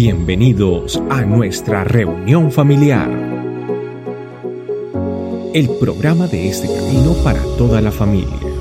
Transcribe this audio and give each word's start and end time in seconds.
Bienvenidos 0.00 1.02
a 1.10 1.22
nuestra 1.22 1.82
reunión 1.82 2.52
familiar. 2.52 3.10
El 5.52 5.68
programa 5.80 6.28
de 6.28 6.48
este 6.48 6.68
camino 6.68 7.14
para 7.24 7.42
toda 7.56 7.80
la 7.80 7.90
familia. 7.90 8.57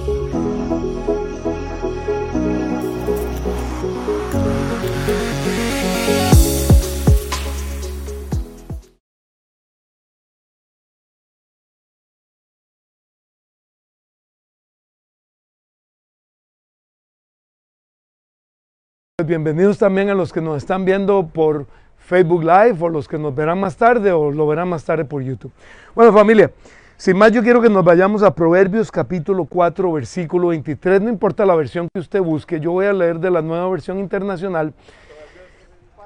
Bienvenidos 19.27 19.77
también 19.77 20.09
a 20.09 20.13
los 20.13 20.31
que 20.31 20.39
nos 20.39 20.55
están 20.55 20.85
viendo 20.85 21.27
por 21.27 21.65
Facebook 21.97 22.43
Live 22.43 22.77
o 22.79 22.87
los 22.87 23.09
que 23.09 23.17
nos 23.17 23.35
verán 23.35 23.59
más 23.59 23.75
tarde 23.75 24.13
o 24.13 24.31
lo 24.31 24.47
verán 24.47 24.69
más 24.69 24.85
tarde 24.85 25.03
por 25.03 25.21
YouTube. 25.21 25.51
Bueno 25.93 26.13
familia, 26.13 26.49
sin 26.95 27.17
más 27.17 27.33
yo 27.33 27.43
quiero 27.43 27.61
que 27.61 27.69
nos 27.69 27.83
vayamos 27.83 28.23
a 28.23 28.33
Proverbios 28.33 28.89
capítulo 28.89 29.43
4 29.43 29.91
versículo 29.91 30.47
23, 30.47 31.01
no 31.01 31.09
importa 31.09 31.45
la 31.45 31.55
versión 31.55 31.89
que 31.93 31.99
usted 31.99 32.21
busque, 32.21 32.61
yo 32.61 32.71
voy 32.71 32.85
a 32.85 32.93
leer 32.93 33.19
de 33.19 33.29
la 33.29 33.41
nueva 33.41 33.69
versión 33.69 33.99
internacional 33.99 34.73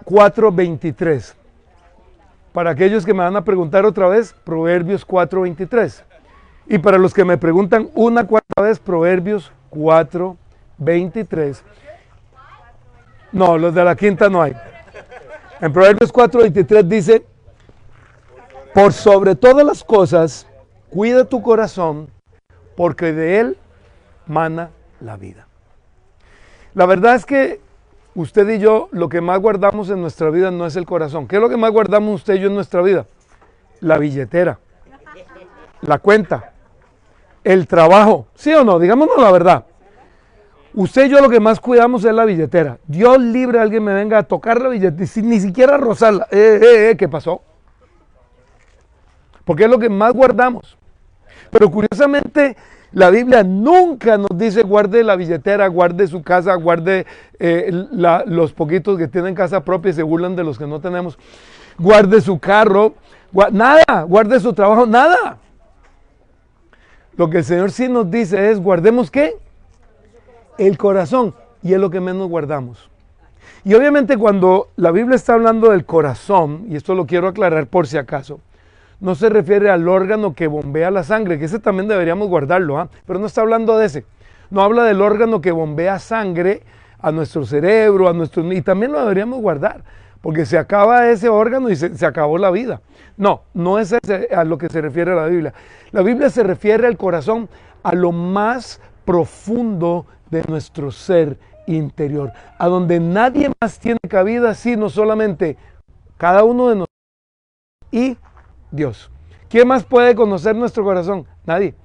4.23. 0.04 1.36
Para 2.54 2.72
aquellos 2.72 3.06
que 3.06 3.14
me 3.14 3.20
van 3.20 3.36
a 3.36 3.46
preguntar 3.46 3.86
otra 3.86 4.08
vez, 4.08 4.34
Proverbios 4.34 5.08
4.23. 5.08 6.02
Y 6.66 6.80
para 6.80 6.98
los 6.98 7.14
que 7.14 7.24
me 7.24 7.38
preguntan 7.38 7.88
una 7.94 8.26
cuarta 8.26 8.64
vez, 8.64 8.80
Proverbios 8.80 9.52
4.23. 9.70 11.62
No, 13.32 13.58
los 13.58 13.74
de 13.74 13.84
la 13.84 13.96
quinta 13.96 14.30
no 14.30 14.42
hay. 14.42 14.54
En 15.62 15.72
Proverbios 15.72 16.12
4:23 16.12 16.84
dice, 16.84 17.26
por 18.74 18.94
sobre 18.94 19.36
todas 19.36 19.66
las 19.66 19.84
cosas, 19.84 20.48
cuida 20.90 21.26
tu 21.26 21.42
corazón, 21.42 22.10
porque 22.76 23.14
de 23.14 23.40
él 23.40 23.58
mana 24.28 24.70
la 25.00 25.18
vida. 25.18 25.48
La 26.74 26.86
verdad 26.86 27.16
es 27.16 27.26
que 27.26 27.62
usted 28.16 28.48
y 28.50 28.60
yo 28.60 28.90
lo 28.92 29.10
que 29.10 29.22
más 29.22 29.40
guardamos 29.40 29.90
en 29.90 30.02
nuestra 30.02 30.30
vida 30.30 30.52
no 30.52 30.66
es 30.66 30.76
el 30.76 30.86
corazón. 30.86 31.28
¿Qué 31.28 31.36
es 31.36 31.42
lo 31.42 31.50
que 31.50 31.58
más 31.58 31.72
guardamos 31.72 32.16
usted 32.16 32.36
y 32.36 32.40
yo 32.40 32.48
en 32.48 32.56
nuestra 32.56 32.82
vida? 32.82 33.06
La 33.82 33.98
billetera, 33.98 34.60
la 35.82 36.00
cuenta, 36.00 36.54
el 37.44 37.68
trabajo. 37.68 38.28
¿Sí 38.36 38.54
o 38.54 38.64
no? 38.64 38.80
Digámonos 38.80 39.18
la 39.18 39.32
verdad. 39.32 39.66
Usted 40.74 41.08
y 41.08 41.10
yo 41.10 41.20
lo 41.20 41.30
que 41.30 41.40
más 41.40 41.60
cuidamos 41.60 42.06
es 42.06 42.14
la 42.14 42.24
billetera. 42.24 42.78
Dios 42.88 43.20
libre 43.20 43.60
alguien 43.60 43.84
me 43.84 43.94
venga 43.94 44.20
a 44.20 44.24
tocar 44.24 44.62
la 44.62 44.70
billetera, 44.70 45.28
ni 45.28 45.40
siquiera 45.40 45.78
rozarla. 45.78 46.28
Eh, 46.32 46.60
eh, 46.62 46.90
eh, 46.90 46.98
¿Qué 46.98 47.10
pasó? 47.10 47.42
Porque 49.44 49.66
es 49.66 49.70
lo 49.70 49.80
que 49.80 49.90
más 49.90 50.14
guardamos. 50.14 50.78
Pero 51.50 51.70
curiosamente, 51.70 52.56
la 52.94 53.10
Biblia 53.10 53.44
nunca 53.44 54.18
nos 54.18 54.38
dice 54.38 54.64
guarde 54.64 55.04
la 55.04 55.18
billetera, 55.18 55.68
guarde 55.68 56.08
su 56.08 56.24
casa, 56.24 56.56
guarde 56.56 57.06
los 58.26 58.54
poquitos 58.54 58.98
que 58.98 59.10
tienen 59.10 59.36
casa 59.36 59.66
propia 59.66 59.90
y 59.90 59.94
se 59.94 60.04
burlan 60.04 60.38
de 60.38 60.46
los 60.46 60.58
que 60.58 60.68
no 60.68 60.80
tenemos. 60.80 61.18
Guarde 61.78 62.22
su 62.22 62.40
carro, 62.40 62.94
nada, 63.52 64.04
guarde 64.04 64.40
su 64.40 64.54
trabajo, 64.54 64.86
nada. 64.86 65.38
Lo 67.18 67.30
que 67.30 67.40
el 67.40 67.44
Señor 67.44 67.72
sí 67.72 67.90
nos 67.90 68.10
dice 68.10 68.52
es 68.52 68.60
guardemos 68.60 69.12
qué? 69.12 69.36
El 70.58 70.78
corazón 70.78 71.34
y 71.64 71.74
es 71.74 71.80
lo 71.80 71.90
que 71.90 72.00
menos 72.00 72.28
guardamos. 72.28 72.90
Y 73.64 73.74
obviamente 73.76 74.18
cuando 74.18 74.70
la 74.76 74.92
Biblia 74.92 75.16
está 75.16 75.34
hablando 75.34 75.70
del 75.70 75.86
corazón, 75.86 76.66
y 76.68 76.76
esto 76.76 76.96
lo 76.96 77.06
quiero 77.06 77.28
aclarar 77.28 77.68
por 77.68 77.88
si 77.88 77.98
acaso, 77.98 78.40
no 79.00 79.16
se 79.16 79.30
refiere 79.30 79.70
al 79.70 79.88
órgano 79.88 80.34
que 80.34 80.48
bombea 80.48 80.92
la 80.92 81.04
sangre, 81.04 81.38
que 81.38 81.46
ese 81.46 81.60
también 81.60 81.88
deberíamos 81.88 82.28
guardarlo, 82.28 82.80
¿ah? 82.80 82.90
pero 83.06 83.20
no 83.20 83.26
está 83.26 83.42
hablando 83.42 83.78
de 83.78 83.86
ese. 83.86 84.06
No 84.50 84.62
habla 84.62 84.84
del 84.84 85.02
órgano 85.02 85.42
que 85.42 85.52
bombea 85.52 86.00
sangre 86.00 86.62
a 87.00 87.12
nuestro 87.12 87.46
cerebro, 87.46 88.10
a 88.10 88.14
nuestro... 88.14 88.52
Y 88.52 88.62
también 88.62 88.92
lo 88.92 89.00
deberíamos 89.00 89.42
guardar, 89.42 89.82
porque 90.22 90.46
se 90.46 90.58
acaba 90.58 91.10
ese 91.10 91.30
órgano 91.30 91.70
y 91.70 91.76
se, 91.76 91.96
se 91.96 92.06
acabó 92.06 92.38
la 92.38 92.52
vida. 92.52 92.82
No, 93.18 93.42
no 93.54 93.80
es 93.80 93.94
a 93.94 94.44
lo 94.44 94.58
que 94.58 94.70
se 94.70 94.82
refiere 94.82 95.16
la 95.16 95.26
Biblia. 95.26 95.54
La 95.92 96.02
Biblia 96.02 96.30
se 96.30 96.44
refiere 96.44 96.88
al 96.88 96.98
corazón, 96.98 97.50
a 97.84 97.94
lo 97.94 98.12
más 98.12 98.80
profundo 99.06 100.06
de 100.32 100.44
nuestro 100.48 100.92
ser 100.92 101.38
interior, 101.68 102.32
a 102.58 102.68
donde 102.68 103.00
nadie 103.00 103.52
más 103.62 103.80
tiene 103.80 104.00
cabida 104.10 104.56
sino 104.56 104.90
solamente 104.90 105.58
cada 106.18 106.44
uno 106.44 106.70
de 106.70 106.76
nosotros 106.76 106.98
y 107.92 108.18
Dios. 108.72 109.12
¿Quién 109.50 109.68
más 109.68 109.84
puede 109.84 110.16
conocer 110.16 110.56
nuestro 110.56 110.84
corazón? 110.84 111.28
Nadie. 111.46 111.76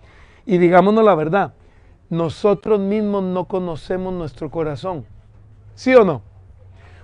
Y 0.46 0.58
digámonos 0.58 1.04
la 1.04 1.14
verdad, 1.14 1.54
nosotros 2.08 2.78
mismos 2.78 3.24
no 3.24 3.46
conocemos 3.46 4.12
nuestro 4.14 4.50
corazón. 4.50 5.04
¿Sí 5.74 5.94
o 5.94 6.04
no? 6.04 6.22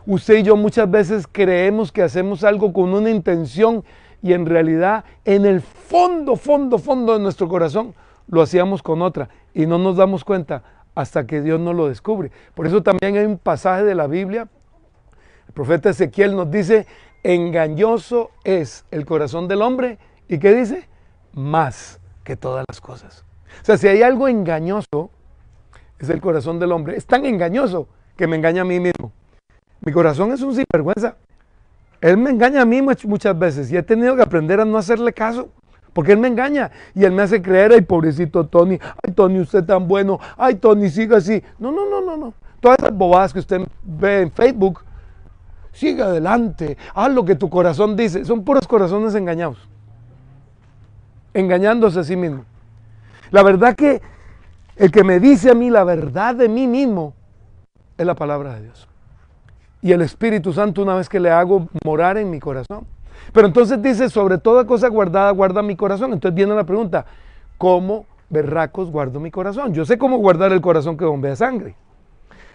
Usted 0.07 0.39
y 0.39 0.43
yo 0.43 0.57
muchas 0.57 0.91
veces 0.91 1.27
creemos 1.31 1.93
que 1.93 2.03
hacemos 2.03 2.45
algo 2.45 2.73
con 2.73 2.95
una 2.95 3.11
intención 3.11 3.85
y 4.23 4.33
en 4.33 4.47
realidad 4.47 5.05
en 5.25 5.45
el 5.45 5.61
fondo, 5.61 6.37
fondo, 6.37 6.79
fondo 6.79 7.13
de 7.15 7.19
nuestro 7.19 7.49
corazón 7.49 7.95
lo 8.29 8.43
hacíamos 8.43 8.83
con 8.83 9.03
otra 9.03 9.29
y 9.53 9.67
no 9.67 9.79
nos 9.79 9.97
damos 9.97 10.25
cuenta 10.25 10.63
hasta 10.95 11.27
que 11.27 11.41
Dios 11.41 11.61
no 11.61 11.73
lo 11.73 11.89
descubre. 11.89 12.31
Por 12.55 12.67
eso 12.67 12.83
también 12.83 13.17
hay 13.17 13.25
un 13.25 13.39
pasaje 13.39 13.85
de 13.85 13.95
la 13.95 14.07
Biblia, 14.07 14.49
el 15.47 15.53
profeta 15.53 15.91
Ezequiel 15.91 16.37
nos 16.37 16.51
dice, 16.51 16.87
engañoso 17.23 18.31
es 18.45 18.85
el 18.91 19.05
corazón 19.05 19.49
del 19.49 19.63
hombre, 19.63 19.99
¿y 20.29 20.39
qué 20.39 20.55
dice? 20.55 20.89
Más 21.35 22.01
que 22.25 22.37
todas 22.37 22.65
las 22.69 22.81
cosas. 22.81 23.25
O 23.61 23.65
sea, 23.65 23.77
si 23.77 23.89
hay 23.89 24.03
algo 24.03 24.29
engañoso, 24.29 25.11
es 25.99 26.09
el 26.09 26.21
corazón 26.21 26.59
del 26.59 26.73
hombre. 26.73 26.97
Es 26.97 27.07
tan 27.07 27.25
engañoso 27.25 27.89
que 28.17 28.27
me 28.27 28.37
engaña 28.37 28.63
a 28.63 28.65
mí 28.65 28.81
mismo. 28.81 29.13
Mi 29.81 29.93
corazón 29.93 30.33
es 30.33 30.43
un 30.43 30.55
sinvergüenza. 30.55 31.17
Él 32.01 32.17
me 32.17 32.31
engaña 32.31 32.63
a 32.63 32.65
mí 32.65 32.83
muchas 32.83 33.39
veces 33.39 33.71
y 33.71 33.77
he 33.77 33.83
tenido 33.83 34.17
que 34.17 34.23
aprender 34.23 34.61
a 34.61 34.65
no 34.65 34.79
hacerle 34.79 35.13
caso. 35.13 35.49
Porque 35.93 36.13
él 36.13 36.19
me 36.19 36.29
engaña 36.29 36.71
y 36.95 37.05
él 37.05 37.13
me 37.13 37.23
hace 37.23 37.43
creer, 37.43 37.73
ay 37.73 37.83
pobrecito 37.83 38.47
Tony, 38.47 38.79
ay 39.03 39.13
Tony, 39.13 39.41
usted 39.41 39.65
tan 39.65 39.87
bueno, 39.87 40.19
ay 40.37 40.55
Tony, 40.57 40.89
siga 40.89 41.19
así. 41.19 41.43
No, 41.59 41.71
no, 41.71 41.89
no, 41.89 42.01
no, 42.01 42.17
no. 42.17 42.35
Todas 42.61 42.79
esas 42.79 42.95
bobadas 42.95 43.33
que 43.33 43.41
usted 43.41 43.61
ve 43.83 44.23
en 44.23 44.31
Facebook, 44.31 44.81
siga 45.73 46.07
adelante, 46.07 46.77
haz 46.95 47.13
lo 47.13 47.25
que 47.25 47.35
tu 47.35 47.51
corazón 47.51 47.97
dice. 47.97 48.25
Son 48.25 48.45
puros 48.45 48.67
corazones 48.67 49.15
engañados. 49.15 49.59
Engañándose 51.35 52.01
a 52.01 52.05
sí 52.05 52.17
mismo. 52.17 52.45
La 53.31 53.43
verdad 53.43 53.75
que 53.75 54.01
el 54.77 54.91
que 54.91 55.05
me 55.05 55.21
dice 55.21 55.51
a 55.51 55.55
mí 55.55 55.71
la 55.71 55.85
verdad 55.85 56.35
de 56.35 56.49
mí 56.49 56.67
mismo 56.67 57.15
es 57.99 58.07
la 58.07 58.15
palabra 58.15 58.55
de 58.55 58.63
Dios. 58.63 58.89
Y 59.81 59.93
el 59.93 60.03
Espíritu 60.03 60.53
Santo 60.53 60.83
una 60.83 60.95
vez 60.95 61.09
que 61.09 61.21
le 61.21 61.31
hago 61.31 61.69
morar 61.85 62.17
en 62.17 62.31
mi 62.31 62.39
corazón. 62.39 62.87
Pero 63.33 63.47
entonces 63.47 63.81
dice, 63.81 64.09
sobre 64.09 64.39
toda 64.39 64.67
cosa 64.67 64.89
guardada, 64.89 65.31
guarda 65.31 65.63
mi 65.63 65.77
corazón. 65.77 66.13
Entonces 66.13 66.35
viene 66.35 66.55
la 66.55 66.65
pregunta, 66.65 67.07
¿cómo 67.59 68.07
berracos 68.29 68.91
guardo 68.91 69.21
mi 69.21 69.31
corazón? 69.31 69.75
Yo 69.75 69.85
sé 69.85 69.99
cómo 69.99 70.19
guardar 70.19 70.53
el 70.53 70.61
corazón 70.61 70.97
que 70.97 71.05
bombea 71.05 71.37
sangre. 71.37 71.77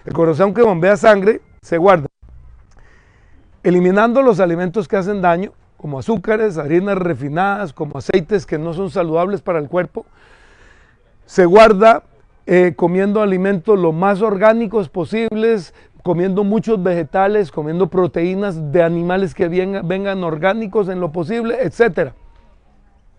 El 0.06 0.14
corazón 0.14 0.54
que 0.54 0.62
bombea 0.62 0.98
sangre 0.98 1.42
se 1.62 1.78
guarda 1.78 2.08
eliminando 3.68 4.22
los 4.22 4.40
alimentos 4.40 4.88
que 4.88 4.96
hacen 4.96 5.22
daño, 5.22 5.52
como 5.76 6.00
azúcares, 6.00 6.58
harinas 6.58 6.98
refinadas, 6.98 7.74
como 7.74 7.98
aceites 7.98 8.46
que 8.46 8.58
no 8.58 8.74
son 8.74 8.90
saludables 8.90 9.42
para 9.42 9.60
el 9.60 9.68
cuerpo. 9.68 10.06
Se 11.26 11.46
guarda 11.46 12.04
eh, 12.46 12.76
comiendo 12.78 13.22
alimentos 13.22 13.78
lo 13.78 13.92
más 13.92 14.22
orgánicos 14.22 14.88
posibles, 14.88 15.74
comiendo 16.08 16.46
muchos 16.46 16.82
vegetales, 16.82 17.52
comiendo 17.52 17.88
proteínas 17.88 18.72
de 18.72 18.82
animales 18.82 19.36
que 19.36 19.50
vengan, 19.50 20.24
orgánicos 20.24 20.88
en 20.88 21.02
lo 21.02 21.12
posible, 21.12 21.58
etc. 21.62 22.14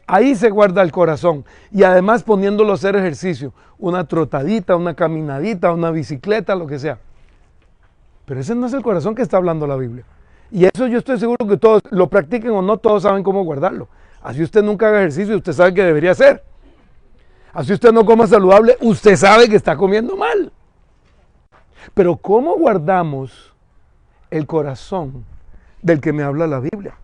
Ahí 0.06 0.34
se 0.34 0.48
guarda 0.48 0.80
el 0.80 0.90
corazón 0.90 1.44
y 1.70 1.82
además 1.82 2.22
poniéndolo 2.22 2.72
a 2.72 2.76
hacer 2.76 2.96
ejercicio, 2.96 3.52
una 3.78 4.08
trotadita, 4.08 4.74
una 4.74 4.94
caminadita, 4.94 5.70
una 5.70 5.90
bicicleta, 5.90 6.54
lo 6.54 6.66
que 6.66 6.78
sea. 6.78 6.98
Pero 8.24 8.40
ese 8.40 8.54
no 8.54 8.64
es 8.64 8.72
el 8.72 8.82
corazón 8.82 9.14
que 9.14 9.20
está 9.20 9.36
hablando 9.36 9.66
la 9.66 9.76
Biblia. 9.76 10.04
Y 10.50 10.64
eso 10.64 10.86
yo 10.86 10.96
estoy 10.96 11.18
seguro 11.18 11.46
que 11.46 11.58
todos 11.58 11.82
lo 11.90 12.08
practiquen 12.08 12.52
o 12.52 12.62
no, 12.62 12.78
todos 12.78 13.02
saben 13.02 13.22
cómo 13.22 13.44
guardarlo. 13.44 13.86
Así 14.22 14.42
usted 14.42 14.62
nunca 14.62 14.88
haga 14.88 15.00
ejercicio, 15.00 15.36
usted 15.36 15.52
sabe 15.52 15.74
que 15.74 15.84
debería 15.84 16.12
hacer. 16.12 16.42
Así 17.52 17.74
usted 17.74 17.92
no 17.92 18.06
coma 18.06 18.26
saludable, 18.26 18.78
usted 18.80 19.14
sabe 19.14 19.46
que 19.46 19.56
está 19.56 19.76
comiendo 19.76 20.16
mal. 20.16 20.50
Pero 21.94 22.16
¿cómo 22.16 22.56
guardamos 22.56 23.54
el 24.30 24.46
corazón 24.46 25.24
del 25.82 26.00
que 26.00 26.12
me 26.12 26.22
habla 26.22 26.46
la 26.46 26.60
Biblia? 26.60 26.96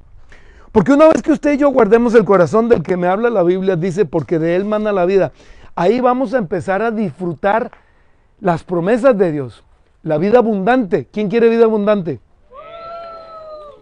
Porque 0.73 0.93
una 0.93 1.07
vez 1.07 1.23
que 1.23 1.33
usted 1.33 1.53
y 1.53 1.59
yo 1.59 1.71
guardemos 1.71 2.15
el 2.15 2.25
corazón 2.25 2.69
del 2.69 2.83
que 2.83 2.97
me 2.97 3.07
habla 3.07 3.31
la 3.31 3.45
Biblia, 3.45 3.77
dice, 3.77 4.05
porque 4.07 4.39
de 4.39 4.57
él 4.57 4.65
manda 4.65 4.93
la 4.93 5.05
vida, 5.05 5.33
ahí 5.77 6.01
vamos 6.01 6.35
a 6.35 6.39
empezar 6.39 6.83
a 6.83 6.91
disfrutar 6.91 7.71
las 8.41 8.65
promesas 8.65 9.17
de 9.17 9.31
Dios, 9.31 9.63
la 10.03 10.19
vida 10.19 10.39
abundante. 10.39 11.07
¿Quién 11.13 11.29
quiere 11.29 11.49
vida 11.49 11.65
abundante? 11.65 12.21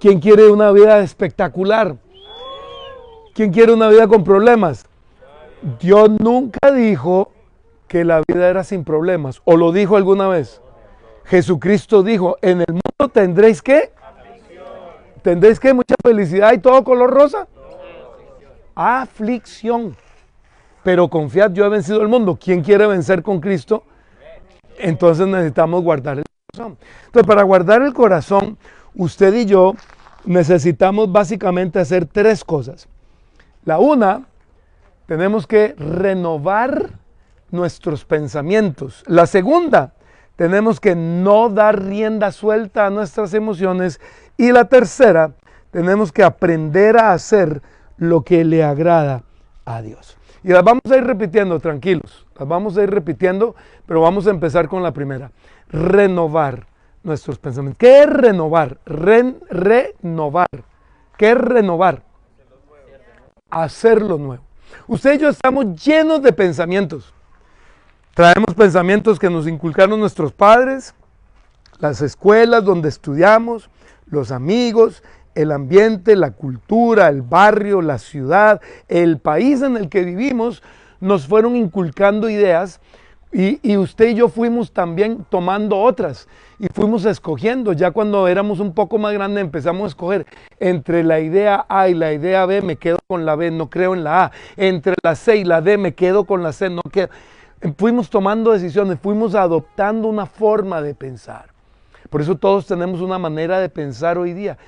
¿Quién 0.01 0.21
quiere 0.21 0.51
una 0.51 0.71
vida 0.73 0.99
espectacular? 1.01 1.97
¿Quién 3.35 3.53
quiere 3.53 3.73
una 3.73 3.89
vida 3.89 4.07
con 4.07 4.23
problemas? 4.25 4.85
Dios 5.81 6.11
nunca 6.21 6.73
dijo 6.73 7.31
que 7.89 8.05
la 8.05 8.21
vida 8.27 8.49
era 8.49 8.65
sin 8.65 8.85
problemas. 8.85 9.41
¿O 9.45 9.57
lo 9.57 9.73
dijo 9.73 9.97
alguna 9.97 10.29
vez? 10.29 10.61
Jesucristo 11.25 12.03
dijo, 12.03 12.37
en 12.43 12.61
el 12.61 12.73
mundo 12.73 13.13
tendréis 13.13 13.63
que... 13.63 13.93
¿Tendréis 15.23 15.61
que 15.61 15.73
mucha 15.73 15.95
felicidad 16.03 16.53
y 16.53 16.59
todo 16.59 16.83
color 16.83 17.11
rosa? 17.11 17.47
Aflicción. 18.75 19.97
Pero 20.83 21.09
confiad, 21.09 21.53
yo 21.53 21.65
he 21.65 21.69
vencido 21.69 22.03
el 22.03 22.09
mundo. 22.09 22.37
¿Quién 22.43 22.63
quiere 22.63 22.87
vencer 22.87 23.23
con 23.23 23.41
Cristo? 23.41 23.85
Entonces 24.79 25.27
necesitamos 25.29 25.83
guardar 25.83 26.19
el 26.19 26.25
corazón. 26.25 26.77
Entonces, 27.07 27.27
para 27.27 27.43
guardar 27.45 27.83
el 27.83 27.95
corazón, 27.95 28.59
usted 28.97 29.33
y 29.35 29.45
yo 29.47 29.75
necesitamos 30.25 31.11
básicamente 31.11 31.79
hacer 31.79 32.07
tres 32.07 32.45
cosas. 32.45 32.89
La 33.65 33.79
una, 33.79 34.27
tenemos 35.07 35.47
que 35.47 35.75
renovar 35.79 36.91
nuestros 37.51 38.05
pensamientos. 38.05 39.05
La 39.07 39.27
segunda, 39.27 39.95
tenemos 40.43 40.81
que 40.81 40.97
no 40.97 41.51
dar 41.51 41.81
rienda 41.81 42.33
suelta 42.33 42.87
a 42.87 42.91
nuestras 42.91 43.33
emociones. 43.33 44.01
Y 44.37 44.51
la 44.51 44.65
tercera, 44.65 45.35
tenemos 45.71 46.11
que 46.11 46.25
aprender 46.25 46.97
a 46.97 47.13
hacer 47.13 47.63
lo 47.97 48.23
que 48.23 48.45
le 48.45 48.65
agrada 48.65 49.23
a 49.65 49.81
Dios. 49.83 50.19
Y 50.43 50.49
las 50.49 50.65
vamos 50.65 50.83
a 50.91 50.97
ir 50.97 51.05
repitiendo, 51.05 51.61
tranquilos. 51.61 52.27
Las 52.37 52.49
vamos 52.49 52.77
a 52.77 52.83
ir 52.83 52.91
repitiendo, 52.91 53.55
pero 53.87 54.01
vamos 54.01 54.27
a 54.27 54.31
empezar 54.31 54.67
con 54.67 54.83
la 54.83 54.91
primera. 54.91 55.31
Renovar 55.69 56.67
nuestros 57.05 57.39
pensamientos. 57.39 57.79
¿Qué 57.79 58.03
es 58.03 58.11
renovar? 58.11 58.79
renovar. 58.85 60.49
¿Qué 61.19 61.31
es 61.31 61.39
renovar? 61.39 62.03
Hacerlo 63.49 64.19
nuevo. 64.19 64.43
Usted 64.89 65.15
y 65.15 65.19
yo 65.19 65.29
estamos 65.29 65.67
llenos 65.85 66.21
de 66.21 66.33
pensamientos. 66.33 67.15
Traemos 68.15 68.55
pensamientos 68.55 69.19
que 69.19 69.31
nos 69.31 69.49
inculcaron 69.49 69.99
nuestros 69.99 70.33
padres, 70.33 70.95
las 71.79 72.03
escuelas 72.03 72.63
donde 72.63 72.91
estudiamos, 72.91 73.71
los 74.05 74.31
amigos, 74.31 75.03
el 75.35 75.51
ambiente, 75.51 76.15
la 76.15 76.33
cultura, 76.33 77.09
el 77.09 77.23
barrio, 77.23 77.81
la 77.81 77.97
ciudad, 77.97 78.61
el 78.89 79.17
país 79.17 79.63
en 79.63 79.79
el 79.79 79.89
que 79.89 80.03
vivimos, 80.05 80.63
nos 81.01 81.27
fueron 81.27 81.57
inculcando 81.57 82.29
ideas 82.29 82.81
y, 83.33 83.79
usted 83.79 84.11
y 84.11 84.15
yo 84.17 84.29
fuimos 84.29 84.73
también 84.75 85.25
tomando 85.31 85.79
otras 85.79 86.29
y 86.59 86.67
fuimos 86.67 87.07
escogiendo. 87.07 87.73
Ya 87.73 87.93
cuando 87.93 88.29
éramos 88.29 88.61
un 88.61 88.75
poco 88.75 88.99
más 88.99 89.15
grandes 89.15 89.43
empezamos 89.43 89.85
a 89.85 89.89
escoger 89.89 90.27
entre 90.61 91.03
la 91.03 91.19
idea 91.19 91.65
A 91.67 91.89
y 91.89 91.95
la 91.95 92.13
idea 92.13 92.45
B, 92.45 92.61
me 92.61 92.77
quedo 92.77 92.99
con 93.07 93.25
la 93.25 93.37
B, 93.37 93.51
no 93.51 93.71
creo 93.71 93.95
en 93.95 94.05
la 94.05 94.25
A. 94.25 94.33
Entre 94.59 94.97
la 95.03 95.15
C 95.15 95.39
y 95.39 95.45
la 95.45 95.63
D, 95.63 95.79
me 95.79 95.95
quedo 95.95 96.25
con 96.25 96.43
la 96.43 96.53
C, 96.53 96.69
no 96.69 96.83
quedo. 96.83 97.09
Fuimos 97.77 98.11
tomando 98.11 98.51
decisiones, 98.51 98.99
fuimos 99.01 99.35
adoptando 99.35 100.09
una 100.09 100.27
forma 100.27 100.83
de 100.83 100.95
pensar. 100.95 101.47
Por 102.11 102.21
eso 102.21 102.37
todos 102.37 102.67
tenemos 102.67 103.01
una 103.01 103.19
manera 103.19 103.61
de 103.61 103.69
pensar 103.69 104.19
hoy 104.19 104.33
día. 104.33 104.59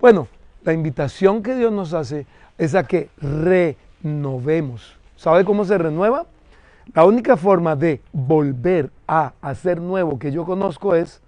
Bueno, 0.00 0.28
la 0.62 0.72
invitación 0.72 1.42
que 1.42 1.56
Dios 1.56 1.72
nos 1.72 1.92
hace 1.92 2.26
es 2.56 2.74
a 2.74 2.84
que 2.84 3.10
renovemos. 3.18 4.96
¿Sabe 5.16 5.44
cómo 5.44 5.64
se 5.64 5.76
renueva? 5.76 6.26
La 6.94 7.04
única 7.04 7.36
forma 7.36 7.74
de 7.74 8.00
volver 8.12 8.90
a 9.06 9.32
hacer 9.40 9.80
nuevo 9.80 10.18
que 10.18 10.30
yo 10.30 10.44
conozco 10.44 10.94
es 10.94 11.20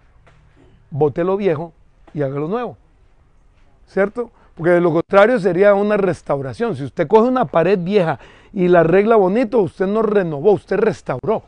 bote 0.90 1.25
lo 1.25 1.37
viejo 1.37 1.72
y 2.14 2.22
hágalo 2.22 2.48
nuevo. 2.48 2.76
¿Cierto? 3.87 4.31
Porque 4.55 4.70
de 4.70 4.81
lo 4.81 4.93
contrario 4.93 5.38
sería 5.38 5.75
una 5.75 5.96
restauración. 5.96 6.76
Si 6.76 6.84
usted 6.84 7.08
coge 7.08 7.28
una 7.28 7.44
pared 7.44 7.78
vieja 7.78 8.19
y 8.52 8.69
la 8.69 8.81
arregla 8.81 9.16
bonito, 9.16 9.60
usted 9.60 9.87
no 9.87 10.02
renovó, 10.02 10.52
usted 10.52 10.78
restauró. 10.78 11.43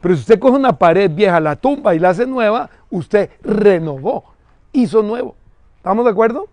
Pero 0.00 0.14
si 0.14 0.20
usted 0.20 0.38
coge 0.38 0.56
una 0.56 0.78
pared 0.78 1.10
vieja, 1.10 1.40
la 1.40 1.56
tumba 1.56 1.94
y 1.94 1.98
la 1.98 2.10
hace 2.10 2.26
nueva, 2.26 2.70
usted 2.90 3.30
renovó, 3.42 4.24
hizo 4.72 5.02
nuevo. 5.02 5.34
¿Estamos 5.76 6.04
de 6.04 6.10
acuerdo? 6.10 6.48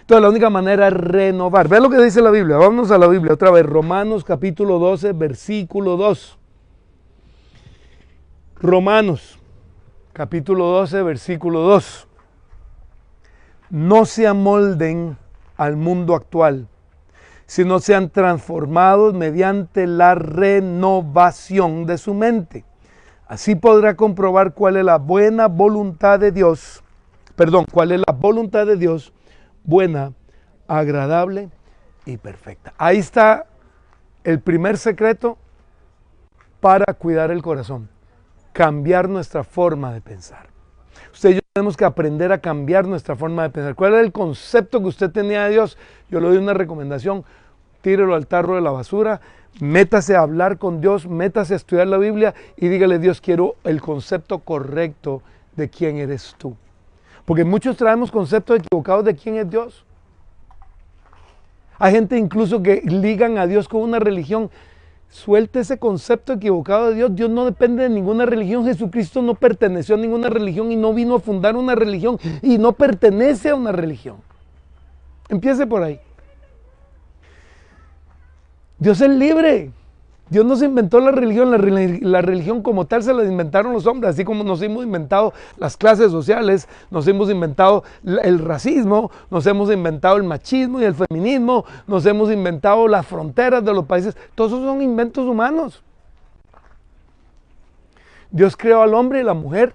Entonces 0.00 0.22
la 0.22 0.28
única 0.28 0.50
manera 0.50 0.88
es 0.88 0.92
renovar. 0.92 1.68
Vean 1.68 1.84
lo 1.84 1.88
que 1.88 2.02
dice 2.02 2.20
la 2.20 2.30
Biblia. 2.30 2.58
Vámonos 2.58 2.90
a 2.90 2.98
la 2.98 3.06
Biblia 3.06 3.32
otra 3.32 3.50
vez. 3.50 3.64
Romanos 3.64 4.22
capítulo 4.22 4.78
12, 4.78 5.12
versículo 5.12 5.96
2. 5.96 6.38
Romanos 8.56 9.38
capítulo 10.12 10.66
12, 10.66 11.02
versículo 11.02 11.60
2. 11.60 12.06
No 13.70 14.04
se 14.04 14.26
amolden 14.26 15.16
al 15.56 15.76
mundo 15.76 16.14
actual, 16.14 16.68
sino 17.46 17.78
sean 17.80 18.10
transformados 18.10 19.14
mediante 19.14 19.86
la 19.86 20.14
renovación 20.14 21.86
de 21.86 21.98
su 21.98 22.14
mente. 22.14 22.64
Así 23.26 23.54
podrá 23.54 23.96
comprobar 23.96 24.54
cuál 24.54 24.76
es 24.76 24.84
la 24.84 24.98
buena 24.98 25.48
voluntad 25.48 26.18
de 26.18 26.32
Dios 26.32 26.84
perdón, 27.36 27.64
cuál 27.70 27.92
es 27.92 28.00
la 28.06 28.12
voluntad 28.12 28.66
de 28.66 28.76
Dios, 28.76 29.12
buena, 29.64 30.12
agradable 30.68 31.50
y 32.04 32.16
perfecta. 32.16 32.74
Ahí 32.78 32.98
está 32.98 33.46
el 34.22 34.40
primer 34.40 34.78
secreto 34.78 35.38
para 36.60 36.94
cuidar 36.94 37.30
el 37.30 37.42
corazón, 37.42 37.88
cambiar 38.52 39.08
nuestra 39.08 39.44
forma 39.44 39.92
de 39.92 40.00
pensar. 40.00 40.53
Usted 41.24 41.38
y 41.38 41.40
tenemos 41.54 41.74
que 41.74 41.86
aprender 41.86 42.32
a 42.32 42.38
cambiar 42.38 42.86
nuestra 42.86 43.16
forma 43.16 43.44
de 43.44 43.48
pensar. 43.48 43.74
¿Cuál 43.74 43.94
era 43.94 44.02
el 44.02 44.12
concepto 44.12 44.82
que 44.82 44.88
usted 44.88 45.10
tenía 45.10 45.44
de 45.44 45.52
Dios? 45.52 45.78
Yo 46.10 46.20
le 46.20 46.28
doy 46.28 46.36
una 46.36 46.52
recomendación, 46.52 47.24
tírelo 47.80 48.14
al 48.14 48.26
tarro 48.26 48.56
de 48.56 48.60
la 48.60 48.70
basura, 48.70 49.22
métase 49.58 50.16
a 50.16 50.20
hablar 50.20 50.58
con 50.58 50.82
Dios, 50.82 51.06
métase 51.06 51.54
a 51.54 51.56
estudiar 51.56 51.86
la 51.86 51.96
Biblia 51.96 52.34
y 52.58 52.68
dígale, 52.68 52.98
Dios, 52.98 53.22
quiero 53.22 53.54
el 53.64 53.80
concepto 53.80 54.40
correcto 54.40 55.22
de 55.56 55.70
quién 55.70 55.96
eres 55.96 56.34
tú. 56.36 56.56
Porque 57.24 57.44
muchos 57.46 57.78
traemos 57.78 58.10
conceptos 58.10 58.58
equivocados 58.58 59.06
de 59.06 59.16
quién 59.16 59.36
es 59.36 59.48
Dios. 59.48 59.86
Hay 61.78 61.92
gente 61.92 62.18
incluso 62.18 62.62
que 62.62 62.82
ligan 62.84 63.38
a 63.38 63.46
Dios 63.46 63.66
con 63.66 63.80
una 63.80 63.98
religión. 63.98 64.50
Suelte 65.14 65.60
ese 65.60 65.78
concepto 65.78 66.32
equivocado 66.32 66.88
de 66.88 66.96
Dios. 66.96 67.14
Dios 67.14 67.30
no 67.30 67.44
depende 67.44 67.84
de 67.84 67.88
ninguna 67.88 68.26
religión. 68.26 68.64
Jesucristo 68.64 69.22
no 69.22 69.36
perteneció 69.36 69.94
a 69.94 69.98
ninguna 69.98 70.28
religión 70.28 70.72
y 70.72 70.76
no 70.76 70.92
vino 70.92 71.14
a 71.14 71.20
fundar 71.20 71.54
una 71.54 71.76
religión 71.76 72.18
y 72.42 72.58
no 72.58 72.72
pertenece 72.72 73.50
a 73.50 73.54
una 73.54 73.70
religión. 73.70 74.16
Empiece 75.28 75.68
por 75.68 75.84
ahí. 75.84 76.00
Dios 78.76 79.00
es 79.00 79.08
libre. 79.08 79.70
Dios 80.30 80.46
no 80.46 80.56
se 80.56 80.64
inventó 80.64 81.00
la 81.00 81.10
religión, 81.10 81.50
la, 81.50 82.22
religión 82.22 82.62
como 82.62 82.86
tal 82.86 83.02
se 83.02 83.12
la 83.12 83.24
inventaron 83.24 83.74
los 83.74 83.86
hombres, 83.86 84.14
así 84.14 84.24
como 84.24 84.42
nos 84.42 84.62
hemos 84.62 84.82
inventado 84.82 85.34
las 85.58 85.76
clases 85.76 86.10
sociales, 86.10 86.66
nos 86.90 87.06
hemos 87.06 87.28
inventado 87.28 87.84
el 88.04 88.38
racismo, 88.38 89.10
nos 89.30 89.46
hemos 89.46 89.70
inventado 89.70 90.16
el 90.16 90.22
machismo 90.22 90.80
y 90.80 90.84
el 90.84 90.94
feminismo, 90.94 91.66
nos 91.86 92.06
hemos 92.06 92.32
inventado 92.32 92.88
las 92.88 93.06
fronteras 93.06 93.62
de 93.62 93.74
los 93.74 93.84
países, 93.84 94.16
todos 94.34 94.52
esos 94.52 94.64
son 94.64 94.80
inventos 94.80 95.26
humanos. 95.26 95.82
Dios 98.30 98.56
creó 98.56 98.82
al 98.82 98.94
hombre 98.94 99.20
y 99.20 99.24
la 99.24 99.34
mujer 99.34 99.74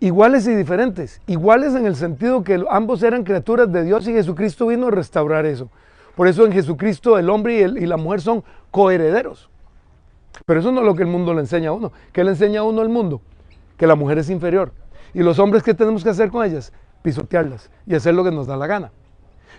iguales 0.00 0.46
y 0.46 0.54
diferentes, 0.54 1.20
iguales 1.26 1.74
en 1.74 1.84
el 1.84 1.94
sentido 1.94 2.42
que 2.42 2.64
ambos 2.70 3.02
eran 3.02 3.22
criaturas 3.22 3.70
de 3.70 3.84
Dios 3.84 4.08
y 4.08 4.12
Jesucristo 4.12 4.66
vino 4.68 4.86
a 4.86 4.90
restaurar 4.90 5.44
eso. 5.44 5.68
Por 6.16 6.26
eso 6.26 6.46
en 6.46 6.52
Jesucristo 6.52 7.18
el 7.18 7.28
hombre 7.28 7.60
y, 7.60 7.84
y 7.84 7.86
la 7.86 7.98
mujer 7.98 8.22
son 8.22 8.42
coherederos. 8.70 9.50
Pero 10.46 10.60
eso 10.60 10.72
no 10.72 10.80
es 10.80 10.86
lo 10.86 10.94
que 10.94 11.02
el 11.02 11.08
mundo 11.08 11.34
le 11.34 11.40
enseña 11.40 11.70
a 11.70 11.72
uno. 11.72 11.92
¿Qué 12.12 12.24
le 12.24 12.30
enseña 12.30 12.60
a 12.60 12.64
uno 12.64 12.82
el 12.82 12.88
mundo? 12.88 13.20
Que 13.76 13.86
la 13.86 13.94
mujer 13.94 14.18
es 14.18 14.30
inferior. 14.30 14.72
Y 15.12 15.22
los 15.22 15.38
hombres, 15.38 15.62
¿qué 15.62 15.74
tenemos 15.74 16.02
que 16.02 16.10
hacer 16.10 16.30
con 16.30 16.44
ellas? 16.44 16.72
Pisotearlas 17.02 17.70
y 17.86 17.94
hacer 17.94 18.14
lo 18.14 18.24
que 18.24 18.30
nos 18.30 18.46
da 18.46 18.56
la 18.56 18.66
gana. 18.66 18.90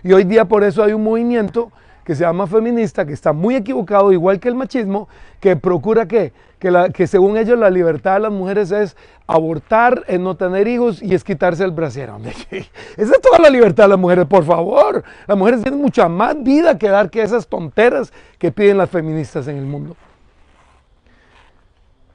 Y 0.02 0.12
hoy 0.12 0.24
día 0.24 0.44
por 0.44 0.62
eso 0.64 0.82
hay 0.82 0.92
un 0.92 1.02
movimiento 1.02 1.70
que 2.04 2.14
se 2.14 2.22
llama 2.22 2.46
feminista, 2.46 3.04
que 3.04 3.12
está 3.12 3.32
muy 3.32 3.56
equivocado, 3.56 4.12
igual 4.12 4.38
que 4.38 4.48
el 4.48 4.54
machismo, 4.54 5.08
que 5.40 5.56
procura 5.56 6.06
que, 6.06 6.32
que, 6.60 6.92
que 6.94 7.06
según 7.08 7.36
ellos 7.36 7.58
la 7.58 7.68
libertad 7.68 8.14
de 8.14 8.20
las 8.20 8.32
mujeres 8.32 8.70
es 8.70 8.96
abortar, 9.26 10.04
en 10.06 10.22
no 10.22 10.36
tener 10.36 10.68
hijos 10.68 11.02
y 11.02 11.14
es 11.14 11.24
quitarse 11.24 11.64
el 11.64 11.72
brasiero. 11.72 12.16
Esa 12.50 13.12
es 13.12 13.20
toda 13.20 13.40
la 13.40 13.50
libertad 13.50 13.84
de 13.84 13.88
las 13.88 13.98
mujeres, 13.98 14.24
por 14.26 14.44
favor. 14.44 15.02
Las 15.26 15.36
mujeres 15.36 15.62
tienen 15.62 15.80
mucha 15.80 16.08
más 16.08 16.40
vida 16.40 16.78
que 16.78 16.88
dar 16.88 17.10
que 17.10 17.22
esas 17.22 17.48
tonteras 17.48 18.12
que 18.38 18.52
piden 18.52 18.78
las 18.78 18.88
feministas 18.88 19.48
en 19.48 19.56
el 19.56 19.64
mundo. 19.64 19.96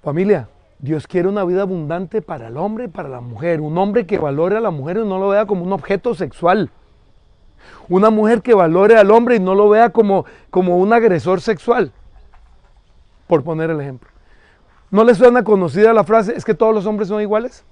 Familia, 0.02 0.50
Dios 0.80 1.06
quiere 1.06 1.28
una 1.28 1.44
vida 1.44 1.62
abundante 1.62 2.22
para 2.22 2.48
el 2.48 2.58
hombre 2.58 2.86
y 2.86 2.88
para 2.88 3.10
la 3.10 3.22
mujer. 3.22 3.62
Un 3.62 3.78
hombre 3.78 4.06
que 4.06 4.18
valore 4.18 4.58
a 4.58 4.62
la 4.62 4.72
mujer 4.72 4.98
y 4.98 5.08
no 5.08 5.20
lo 5.20 5.30
vea 5.30 5.46
como 5.46 5.64
un 5.64 5.74
objeto 5.74 6.16
sexual. 6.16 6.70
Una 7.88 8.10
mujer 8.10 8.42
que 8.42 8.54
valore 8.54 8.98
al 8.98 9.12
hombre 9.12 9.36
y 9.36 9.40
no 9.40 9.54
lo 9.54 9.70
vea 9.70 9.92
como, 9.92 10.26
como 10.50 10.78
un 10.78 10.92
agresor 10.94 11.42
sexual. 11.42 11.92
Por 13.28 13.44
poner 13.44 13.70
el 13.70 13.80
ejemplo. 13.80 14.10
¿No 14.90 15.04
les 15.04 15.18
suena 15.18 15.44
conocida 15.44 15.94
la 15.94 16.04
frase, 16.04 16.34
es 16.36 16.44
que 16.44 16.54
todos 16.54 16.74
los 16.74 16.86
hombres 16.86 17.08
son 17.08 17.22
iguales? 17.22 17.64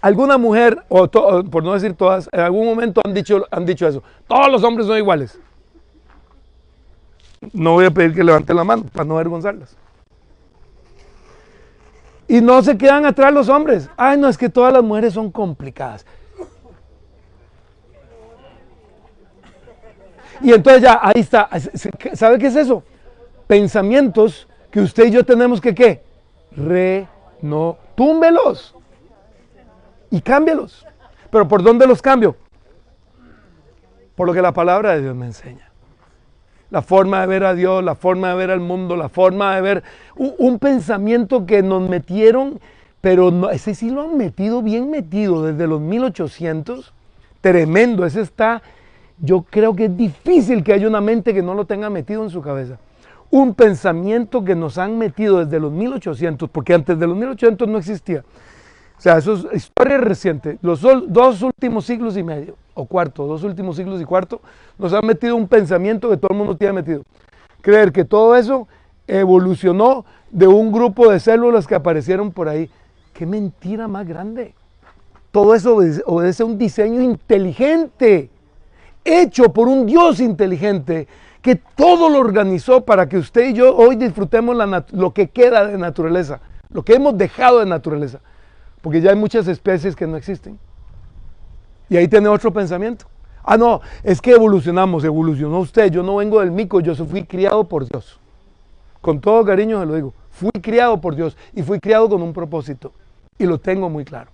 alguna 0.00 0.38
mujer, 0.38 0.82
o, 0.88 1.08
por 1.08 1.62
no 1.62 1.74
decir 1.74 1.94
todas, 1.94 2.28
en 2.32 2.40
algún 2.40 2.66
momento 2.66 3.00
han 3.04 3.14
dicho, 3.14 3.46
han 3.50 3.66
dicho 3.66 3.86
eso. 3.86 4.02
Todos 4.26 4.50
los 4.50 4.62
hombres 4.62 4.86
son 4.86 4.96
iguales. 4.96 5.38
No 7.52 7.72
voy 7.72 7.86
a 7.86 7.90
pedir 7.90 8.14
que 8.14 8.24
levanten 8.24 8.56
la 8.56 8.64
mano 8.64 8.84
para 8.92 9.04
no 9.04 9.14
avergonzarlas. 9.14 9.76
Y 12.30 12.40
no 12.40 12.62
se 12.62 12.78
quedan 12.78 13.04
atrás 13.06 13.34
los 13.34 13.48
hombres. 13.48 13.90
Ay, 13.96 14.16
no, 14.16 14.28
es 14.28 14.38
que 14.38 14.48
todas 14.48 14.72
las 14.72 14.84
mujeres 14.84 15.14
son 15.14 15.32
complicadas. 15.32 16.06
Y 20.40 20.52
entonces 20.52 20.80
ya, 20.80 21.00
ahí 21.02 21.22
está. 21.22 21.48
¿Sabe 22.14 22.38
qué 22.38 22.46
es 22.46 22.54
eso? 22.54 22.84
Pensamientos 23.48 24.46
que 24.70 24.80
usted 24.80 25.06
y 25.06 25.10
yo 25.10 25.24
tenemos 25.24 25.60
que 25.60 25.74
qué? 25.74 26.04
Re, 26.52 27.08
y 30.08 30.20
cámbielos. 30.20 30.86
Pero 31.32 31.48
¿por 31.48 31.64
dónde 31.64 31.84
los 31.84 32.00
cambio? 32.00 32.36
Por 34.14 34.28
lo 34.28 34.32
que 34.32 34.40
la 34.40 34.52
palabra 34.52 34.94
de 34.94 35.02
Dios 35.02 35.16
me 35.16 35.26
enseña. 35.26 35.69
La 36.70 36.82
forma 36.82 37.20
de 37.20 37.26
ver 37.26 37.44
a 37.44 37.54
Dios, 37.54 37.82
la 37.82 37.94
forma 37.94 38.30
de 38.30 38.34
ver 38.36 38.50
al 38.50 38.60
mundo, 38.60 38.96
la 38.96 39.08
forma 39.08 39.54
de 39.56 39.60
ver 39.60 39.82
un, 40.16 40.58
pensamiento 40.58 41.44
que 41.44 41.62
nos 41.62 41.88
metieron, 41.88 42.60
pero 43.00 43.30
no, 43.30 43.50
ese 43.50 43.74
sí 43.74 43.90
lo 43.90 44.02
han 44.02 44.16
metido 44.16 44.62
bien 44.62 44.90
metido 44.90 45.44
desde 45.44 45.66
los 45.66 45.80
1800. 45.80 46.92
Tremendo, 47.40 48.04
ese 48.04 48.20
está, 48.20 48.62
yo 49.18 49.42
creo 49.42 49.74
que 49.74 49.86
es 49.86 49.96
difícil 49.96 50.62
que 50.62 50.72
haya 50.72 50.86
una 50.86 51.00
mente 51.00 51.34
que 51.34 51.42
no 51.42 51.54
lo 51.54 51.64
tenga 51.64 51.90
metido 51.90 52.22
en 52.22 52.30
su 52.30 52.40
cabeza. 52.40 52.78
Un 53.30 53.54
pensamiento 53.54 54.44
que 54.44 54.54
nos 54.54 54.78
han 54.78 54.96
metido 54.96 55.44
desde 55.44 55.58
los 55.58 55.72
1800, 55.72 56.48
porque 56.50 56.74
antes 56.74 56.98
de 56.98 57.06
los 57.06 57.16
1800 57.16 57.68
no 57.68 57.78
existía. 57.78 58.24
O 59.00 59.02
sea, 59.02 59.16
eso 59.16 59.32
es 59.32 59.64
historia 59.64 59.96
reciente. 59.96 60.58
Los 60.60 60.82
dos 60.82 61.40
últimos 61.40 61.86
siglos 61.86 62.18
y 62.18 62.22
medio, 62.22 62.56
o 62.74 62.84
cuarto, 62.84 63.26
dos 63.26 63.42
últimos 63.44 63.76
siglos 63.76 63.98
y 63.98 64.04
cuarto, 64.04 64.42
nos 64.78 64.92
han 64.92 65.06
metido 65.06 65.36
un 65.36 65.48
pensamiento 65.48 66.10
que 66.10 66.18
todo 66.18 66.32
el 66.32 66.36
mundo 66.36 66.54
tiene 66.54 66.74
metido. 66.74 67.02
Creer 67.62 67.92
que 67.92 68.04
todo 68.04 68.36
eso 68.36 68.68
evolucionó 69.06 70.04
de 70.30 70.46
un 70.46 70.70
grupo 70.70 71.10
de 71.10 71.18
células 71.18 71.66
que 71.66 71.74
aparecieron 71.74 72.30
por 72.30 72.50
ahí. 72.50 72.68
¡Qué 73.14 73.24
mentira 73.24 73.88
más 73.88 74.06
grande! 74.06 74.52
Todo 75.30 75.54
eso 75.54 75.78
obedece, 76.04 76.42
a 76.42 76.46
un 76.46 76.58
diseño 76.58 77.00
inteligente, 77.00 78.28
hecho 79.02 79.50
por 79.50 79.66
un 79.66 79.86
Dios 79.86 80.20
inteligente, 80.20 81.08
que 81.40 81.56
todo 81.56 82.10
lo 82.10 82.18
organizó 82.18 82.84
para 82.84 83.08
que 83.08 83.16
usted 83.16 83.48
y 83.48 83.54
yo 83.54 83.74
hoy 83.74 83.96
disfrutemos 83.96 84.54
lo 84.92 85.14
que 85.14 85.30
queda 85.30 85.66
de 85.68 85.78
naturaleza, 85.78 86.42
lo 86.68 86.82
que 86.82 86.96
hemos 86.96 87.16
dejado 87.16 87.60
de 87.60 87.64
naturaleza 87.64 88.20
porque 88.82 89.00
ya 89.00 89.10
hay 89.10 89.16
muchas 89.16 89.46
especies 89.48 89.94
que 89.94 90.06
no 90.06 90.16
existen. 90.16 90.58
Y 91.88 91.96
ahí 91.96 92.08
tiene 92.08 92.28
otro 92.28 92.52
pensamiento. 92.52 93.06
Ah, 93.42 93.56
no, 93.56 93.80
es 94.02 94.20
que 94.20 94.32
evolucionamos, 94.32 95.02
evolucionó 95.04 95.58
usted, 95.60 95.90
yo 95.90 96.02
no 96.02 96.16
vengo 96.16 96.40
del 96.40 96.50
mico, 96.50 96.80
yo 96.80 96.94
fui 96.94 97.24
criado 97.24 97.64
por 97.64 97.88
Dios. 97.88 98.18
Con 99.00 99.20
todo 99.20 99.44
cariño 99.44 99.80
se 99.80 99.86
lo 99.86 99.94
digo, 99.94 100.14
fui 100.30 100.50
criado 100.50 101.00
por 101.00 101.16
Dios 101.16 101.36
y 101.54 101.62
fui 101.62 101.80
criado 101.80 102.08
con 102.08 102.22
un 102.22 102.32
propósito. 102.32 102.92
Y 103.38 103.46
lo 103.46 103.58
tengo 103.58 103.88
muy 103.88 104.04
claro. 104.04 104.30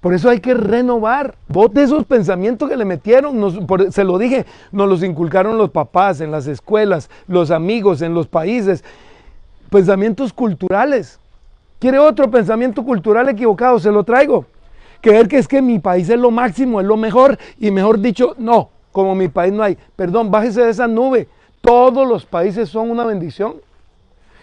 Por 0.00 0.14
eso 0.14 0.30
hay 0.30 0.38
que 0.38 0.54
renovar. 0.54 1.34
Bote 1.48 1.82
esos 1.82 2.04
pensamientos 2.04 2.68
que 2.68 2.76
le 2.76 2.84
metieron, 2.84 3.56
se 3.90 4.04
lo 4.04 4.16
dije, 4.16 4.46
nos 4.70 4.88
los 4.88 5.02
inculcaron 5.02 5.58
los 5.58 5.70
papás 5.70 6.20
en 6.20 6.30
las 6.30 6.46
escuelas, 6.46 7.10
los 7.26 7.50
amigos, 7.50 8.00
en 8.00 8.14
los 8.14 8.28
países. 8.28 8.84
Pensamientos 9.70 10.32
culturales. 10.32 11.18
¿Quiere 11.78 11.98
otro 11.98 12.30
pensamiento 12.30 12.82
cultural 12.84 13.28
equivocado? 13.28 13.78
Se 13.78 13.92
lo 13.92 14.02
traigo. 14.02 14.46
Creer 15.00 15.28
que 15.28 15.38
es 15.38 15.46
que 15.46 15.62
mi 15.62 15.78
país 15.78 16.08
es 16.08 16.18
lo 16.18 16.30
máximo, 16.30 16.80
es 16.80 16.86
lo 16.86 16.96
mejor, 16.96 17.38
y 17.58 17.70
mejor 17.70 18.00
dicho, 18.00 18.34
no, 18.36 18.70
como 18.90 19.14
mi 19.14 19.28
país 19.28 19.52
no 19.52 19.62
hay. 19.62 19.78
Perdón, 19.94 20.30
bájese 20.30 20.62
de 20.62 20.70
esa 20.70 20.88
nube. 20.88 21.28
Todos 21.60 22.06
los 22.06 22.24
países 22.24 22.68
son 22.68 22.90
una 22.90 23.04
bendición. 23.04 23.54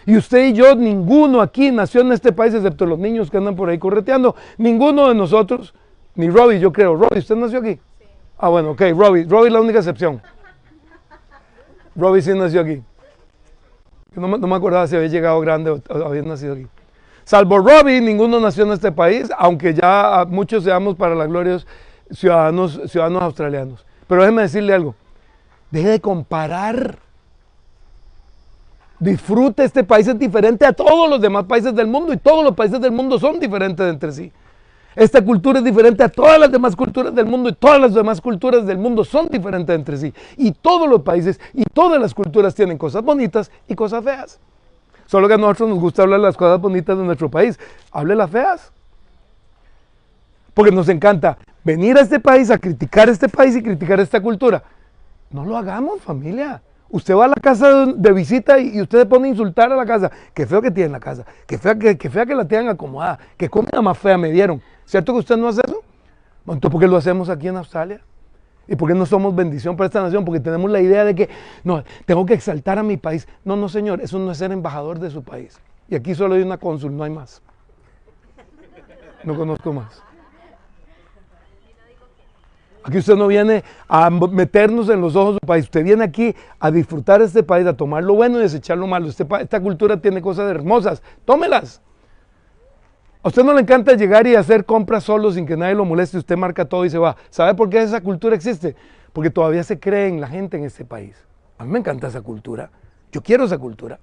Y 0.06 0.16
usted 0.16 0.46
y 0.46 0.52
yo, 0.52 0.74
ninguno 0.74 1.40
aquí 1.40 1.70
nació 1.70 2.00
en 2.00 2.12
este 2.12 2.32
país, 2.32 2.54
excepto 2.54 2.86
los 2.86 2.98
niños 2.98 3.30
que 3.30 3.36
andan 3.36 3.56
por 3.56 3.68
ahí 3.68 3.78
correteando. 3.78 4.34
Ninguno 4.56 5.08
de 5.08 5.14
nosotros, 5.14 5.74
ni 6.14 6.30
Robbie, 6.30 6.60
yo 6.60 6.72
creo. 6.72 6.94
Robbie, 6.94 7.18
¿usted 7.18 7.36
nació 7.36 7.58
aquí? 7.58 7.78
Ah, 8.38 8.48
bueno, 8.48 8.70
ok, 8.70 8.80
Robbie. 8.96 9.24
Robbie 9.24 9.48
es 9.48 9.52
la 9.52 9.60
única 9.60 9.78
excepción. 9.78 10.22
Robbie 11.96 12.22
sí 12.22 12.32
nació 12.34 12.60
aquí. 12.60 12.82
No, 14.14 14.28
no 14.28 14.46
me 14.46 14.54
acordaba 14.54 14.86
si 14.86 14.96
había 14.96 15.08
llegado 15.08 15.40
grande 15.40 15.70
o 15.70 15.82
había 16.06 16.22
nacido 16.22 16.54
aquí. 16.54 16.66
Salvo 17.26 17.58
Robbie, 17.58 18.00
ninguno 18.00 18.38
nació 18.38 18.62
en 18.62 18.70
este 18.70 18.92
país, 18.92 19.28
aunque 19.36 19.74
ya 19.74 20.24
muchos 20.28 20.62
seamos 20.62 20.94
para 20.94 21.16
la 21.16 21.26
gloria 21.26 21.58
ciudadanos, 22.12 22.80
ciudadanos 22.86 23.20
australianos. 23.20 23.84
Pero 24.06 24.20
déjeme 24.20 24.42
decirle 24.42 24.72
algo, 24.72 24.94
deje 25.72 25.88
de 25.88 26.00
comparar. 26.00 27.00
Disfrute, 29.00 29.64
este 29.64 29.82
país 29.82 30.06
es 30.06 30.16
diferente 30.16 30.64
a 30.64 30.72
todos 30.72 31.10
los 31.10 31.20
demás 31.20 31.46
países 31.46 31.74
del 31.74 31.88
mundo 31.88 32.12
y 32.12 32.16
todos 32.16 32.44
los 32.44 32.54
países 32.54 32.80
del 32.80 32.92
mundo 32.92 33.18
son 33.18 33.40
diferentes 33.40 33.84
entre 33.84 34.12
sí. 34.12 34.32
Esta 34.94 35.20
cultura 35.20 35.58
es 35.58 35.64
diferente 35.64 36.04
a 36.04 36.08
todas 36.08 36.38
las 36.38 36.52
demás 36.52 36.76
culturas 36.76 37.12
del 37.12 37.26
mundo 37.26 37.48
y 37.48 37.54
todas 37.54 37.80
las 37.80 37.92
demás 37.92 38.20
culturas 38.20 38.64
del 38.64 38.78
mundo 38.78 39.02
son 39.02 39.26
diferentes 39.26 39.74
entre 39.74 39.96
sí. 39.96 40.14
Y 40.36 40.52
todos 40.52 40.88
los 40.88 41.02
países 41.02 41.40
y 41.52 41.64
todas 41.64 42.00
las 42.00 42.14
culturas 42.14 42.54
tienen 42.54 42.78
cosas 42.78 43.02
bonitas 43.02 43.50
y 43.66 43.74
cosas 43.74 44.04
feas. 44.04 44.38
Solo 45.06 45.28
que 45.28 45.34
a 45.34 45.38
nosotros 45.38 45.70
nos 45.70 45.78
gusta 45.78 46.02
hablar 46.02 46.20
las 46.20 46.36
cosas 46.36 46.60
bonitas 46.60 46.96
de 46.98 47.04
nuestro 47.04 47.30
país. 47.30 47.58
Hable 47.92 48.14
las 48.14 48.30
feas. 48.30 48.72
Porque 50.52 50.72
nos 50.72 50.88
encanta 50.88 51.38
venir 51.62 51.96
a 51.96 52.00
este 52.00 52.20
país 52.20 52.50
a 52.50 52.58
criticar 52.58 53.08
este 53.08 53.28
país 53.28 53.56
y 53.56 53.62
criticar 53.62 54.00
esta 54.00 54.20
cultura. 54.20 54.62
No 55.30 55.44
lo 55.44 55.56
hagamos, 55.56 56.00
familia. 56.00 56.62
Usted 56.88 57.14
va 57.14 57.24
a 57.24 57.28
la 57.28 57.34
casa 57.34 57.86
de, 57.86 58.12
visita 58.12 58.58
y, 58.58 58.80
usted 58.80 59.00
se 59.00 59.06
pone 59.06 59.28
a 59.28 59.30
insultar 59.32 59.72
a 59.72 59.76
la 59.76 59.84
casa. 59.84 60.10
Qué 60.32 60.46
feo 60.46 60.62
que 60.62 60.70
tiene 60.70 60.90
la 60.90 61.00
casa. 61.00 61.24
Qué 61.46 61.58
fea 61.58 61.76
que, 61.76 62.10
fea 62.10 62.26
que 62.26 62.34
la 62.34 62.46
tengan 62.46 62.68
acomodada. 62.68 63.18
Qué 63.36 63.48
comida 63.48 63.82
más 63.82 63.98
fea 63.98 64.16
me 64.16 64.30
dieron. 64.30 64.62
¿Cierto 64.84 65.12
que 65.12 65.18
usted 65.18 65.36
no 65.36 65.48
hace 65.48 65.60
eso? 65.66 65.82
Entonces, 66.46 66.70
¿por 66.70 66.80
qué 66.80 66.86
lo 66.86 66.96
hacemos 66.96 67.28
aquí 67.28 67.48
en 67.48 67.56
Australia? 67.56 68.00
¿Y 68.68 68.76
por 68.76 68.88
qué 68.88 68.94
no 68.94 69.06
somos 69.06 69.34
bendición 69.34 69.76
para 69.76 69.86
esta 69.86 70.02
nación? 70.02 70.24
Porque 70.24 70.40
tenemos 70.40 70.70
la 70.70 70.80
idea 70.80 71.04
de 71.04 71.14
que, 71.14 71.28
no, 71.62 71.84
tengo 72.04 72.26
que 72.26 72.34
exaltar 72.34 72.78
a 72.78 72.82
mi 72.82 72.96
país. 72.96 73.28
No, 73.44 73.56
no, 73.56 73.68
señor, 73.68 74.00
eso 74.00 74.18
no 74.18 74.30
es 74.32 74.38
ser 74.38 74.52
embajador 74.52 74.98
de 74.98 75.10
su 75.10 75.22
país. 75.22 75.58
Y 75.88 75.94
aquí 75.94 76.14
solo 76.14 76.34
hay 76.34 76.42
una 76.42 76.58
cónsul, 76.58 76.96
no 76.96 77.04
hay 77.04 77.10
más. 77.10 77.42
No 79.22 79.36
conozco 79.36 79.72
más. 79.72 80.02
Aquí 82.86 82.98
usted 82.98 83.16
no 83.16 83.26
viene 83.26 83.64
a 83.88 84.10
meternos 84.10 84.88
en 84.88 85.00
los 85.00 85.16
ojos 85.16 85.34
de 85.34 85.38
su 85.42 85.46
país. 85.46 85.64
Usted 85.64 85.82
viene 85.82 86.04
aquí 86.04 86.34
a 86.60 86.70
disfrutar 86.70 87.20
este 87.20 87.42
país, 87.42 87.66
a 87.66 87.76
tomar 87.76 88.04
lo 88.04 88.14
bueno 88.14 88.38
y 88.38 88.42
desechar 88.42 88.78
lo 88.78 88.86
malo. 88.86 89.08
Este 89.08 89.26
esta 89.40 89.60
cultura 89.60 90.00
tiene 90.00 90.22
cosas 90.22 90.48
hermosas. 90.48 91.02
Tómelas. 91.24 91.82
A 93.26 93.28
usted 93.28 93.42
no 93.42 93.52
le 93.52 93.60
encanta 93.62 93.92
llegar 93.94 94.24
y 94.28 94.36
hacer 94.36 94.64
compras 94.64 95.02
solo 95.02 95.32
sin 95.32 95.46
que 95.46 95.56
nadie 95.56 95.74
lo 95.74 95.84
moleste, 95.84 96.16
usted 96.16 96.36
marca 96.36 96.64
todo 96.64 96.84
y 96.84 96.90
se 96.90 96.98
va. 96.98 97.16
¿Sabe 97.28 97.56
por 97.56 97.68
qué 97.68 97.82
esa 97.82 98.00
cultura 98.00 98.36
existe? 98.36 98.76
Porque 99.12 99.30
todavía 99.30 99.64
se 99.64 99.80
cree 99.80 100.06
en 100.06 100.20
la 100.20 100.28
gente 100.28 100.56
en 100.56 100.62
este 100.62 100.84
país. 100.84 101.16
A 101.58 101.64
mí 101.64 101.72
me 101.72 101.80
encanta 101.80 102.06
esa 102.06 102.22
cultura. 102.22 102.70
Yo 103.10 103.20
quiero 103.24 103.42
esa 103.42 103.58
cultura. 103.58 103.98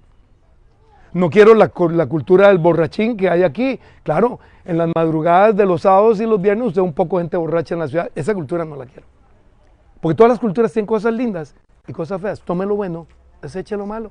No 1.14 1.30
quiero 1.30 1.54
la, 1.54 1.68
cultura 1.70 2.48
del 2.48 2.58
borrachín 2.58 3.16
que 3.16 3.30
hay 3.30 3.44
aquí. 3.44 3.80
Claro, 4.02 4.40
en 4.66 4.76
las 4.76 4.90
madrugadas 4.94 5.56
de 5.56 5.64
los 5.64 5.80
sábados 5.80 6.20
y 6.20 6.26
los 6.26 6.38
viernes 6.38 6.68
usted 6.68 6.82
un 6.82 6.92
poco 6.92 7.16
gente 7.16 7.38
borracha 7.38 7.74
en 7.74 7.80
la 7.80 7.88
ciudad. 7.88 8.10
Esa 8.14 8.34
cultura 8.34 8.66
no 8.66 8.76
la 8.76 8.84
quiero. 8.84 9.06
Porque 10.02 10.16
todas 10.16 10.32
las 10.32 10.38
culturas 10.38 10.70
tienen 10.70 10.86
cosas 10.86 11.14
lindas 11.14 11.54
y 11.88 11.94
cosas 11.94 12.20
feas. 12.20 12.42
Tome 12.42 12.66
lo 12.66 12.76
bueno, 12.76 13.06
deseche 13.40 13.74
lo 13.74 13.86
malo 13.86 14.10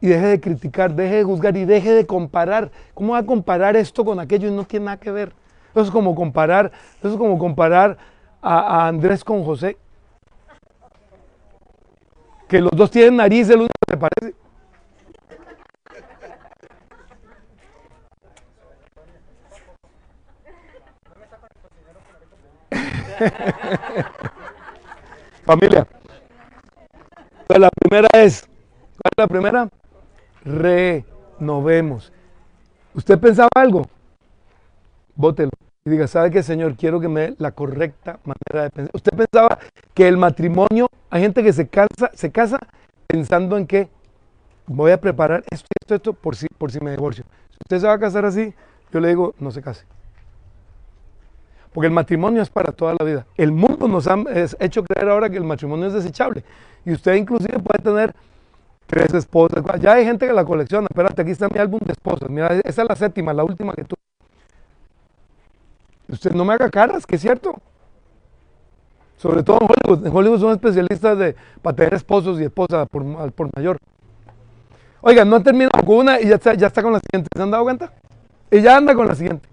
y 0.00 0.08
deje 0.08 0.26
de 0.26 0.40
criticar, 0.40 0.94
deje 0.94 1.16
de 1.16 1.24
juzgar 1.24 1.56
y 1.56 1.64
deje 1.64 1.92
de 1.92 2.06
comparar. 2.06 2.70
¿Cómo 2.94 3.12
va 3.12 3.18
a 3.18 3.26
comparar 3.26 3.76
esto 3.76 4.04
con 4.04 4.18
aquello 4.18 4.48
y 4.48 4.52
no 4.52 4.64
tiene 4.64 4.86
nada 4.86 4.96
que 4.98 5.10
ver? 5.10 5.32
Eso 5.72 5.82
es 5.82 5.90
como 5.90 6.14
comparar, 6.14 6.72
eso 6.98 7.12
es 7.12 7.16
como 7.16 7.38
comparar 7.38 7.96
a, 8.42 8.88
Andrés 8.88 9.22
con 9.22 9.44
José. 9.44 9.76
Que 12.48 12.60
los 12.60 12.72
dos 12.72 12.90
tienen 12.90 13.16
nariz, 13.16 13.48
el 13.50 13.60
uno 13.60 13.68
se 13.88 13.96
parece. 13.96 14.34
Familia. 25.44 25.86
La 27.48 27.70
primera 27.70 28.08
es, 28.14 28.42
¿cuál 28.42 29.10
es 29.10 29.18
la 29.18 29.26
primera? 29.26 29.68
Renovemos. 30.44 32.12
¿Usted 32.94 33.18
pensaba 33.18 33.48
algo? 33.54 33.88
Bótelo. 35.14 35.50
Y 35.84 35.90
diga, 35.90 36.06
¿sabe 36.06 36.30
qué, 36.30 36.42
Señor? 36.42 36.76
Quiero 36.76 37.00
que 37.00 37.08
me 37.08 37.20
dé 37.20 37.34
la 37.38 37.52
correcta 37.52 38.20
manera 38.24 38.64
de 38.64 38.70
pensar. 38.70 38.90
¿Usted 38.94 39.16
pensaba 39.16 39.58
que 39.94 40.06
el 40.06 40.16
matrimonio, 40.16 40.88
hay 41.08 41.22
gente 41.22 41.42
que 41.42 41.52
se 41.52 41.68
casa, 41.68 42.10
se 42.14 42.30
casa 42.30 42.58
pensando 43.06 43.56
en 43.56 43.66
que 43.66 43.88
voy 44.66 44.92
a 44.92 45.00
preparar 45.00 45.42
esto, 45.50 45.66
esto, 45.80 45.94
esto, 45.94 46.12
por 46.12 46.36
si, 46.36 46.46
por 46.48 46.70
si 46.70 46.80
me 46.80 46.92
divorcio. 46.92 47.24
Si 47.50 47.56
usted 47.64 47.80
se 47.80 47.86
va 47.86 47.94
a 47.94 47.98
casar 47.98 48.24
así, 48.24 48.54
yo 48.92 49.00
le 49.00 49.08
digo, 49.08 49.34
no 49.38 49.50
se 49.50 49.62
case. 49.62 49.84
Porque 51.72 51.86
el 51.86 51.92
matrimonio 51.92 52.42
es 52.42 52.50
para 52.50 52.72
toda 52.72 52.94
la 52.98 53.04
vida. 53.04 53.26
El 53.36 53.52
mundo 53.52 53.88
nos 53.88 54.06
ha 54.06 54.16
hecho 54.58 54.84
creer 54.84 55.08
ahora 55.08 55.30
que 55.30 55.36
el 55.36 55.44
matrimonio 55.44 55.86
es 55.86 55.92
desechable. 55.92 56.44
Y 56.84 56.92
usted 56.92 57.14
inclusive 57.14 57.58
puede 57.58 57.82
tener 57.82 58.14
tres 58.90 59.14
esposas. 59.14 59.64
Ya 59.80 59.92
hay 59.94 60.04
gente 60.04 60.26
que 60.26 60.32
la 60.32 60.44
colecciona. 60.44 60.88
Espérate, 60.90 61.22
aquí 61.22 61.30
está 61.30 61.48
mi 61.48 61.58
álbum 61.58 61.78
de 61.84 61.92
esposas. 61.92 62.28
Mira, 62.28 62.48
esa 62.64 62.82
es 62.82 62.88
la 62.88 62.96
séptima, 62.96 63.32
la 63.32 63.44
última 63.44 63.72
que 63.72 63.84
tú. 63.84 63.94
Usted 66.08 66.32
no 66.32 66.44
me 66.44 66.54
haga 66.54 66.68
caras, 66.68 67.06
que 67.06 67.14
es 67.14 67.22
cierto. 67.22 67.54
Sobre 69.16 69.42
todo 69.42 69.58
en 69.60 69.68
Hollywood. 69.68 70.06
En 70.06 70.16
Hollywood 70.16 70.40
son 70.40 70.52
especialistas 70.52 71.16
de, 71.16 71.36
para 71.62 71.76
tener 71.76 71.94
esposos 71.94 72.40
y 72.40 72.44
esposas 72.44 72.88
por, 72.88 73.32
por 73.32 73.56
mayor. 73.56 73.78
Oiga, 75.02 75.24
no 75.24 75.36
han 75.36 75.44
terminado 75.44 75.84
con 75.86 75.98
una 75.98 76.20
y 76.20 76.26
ya 76.26 76.34
está, 76.34 76.54
ya 76.54 76.66
está 76.66 76.82
con 76.82 76.92
la 76.92 77.00
siguiente. 77.00 77.28
¿Se 77.34 77.42
han 77.42 77.50
dado 77.50 77.62
cuenta? 77.62 77.92
Y 78.50 78.60
ya 78.60 78.76
anda 78.76 78.94
con 78.94 79.06
la 79.06 79.14
siguiente. 79.14 79.48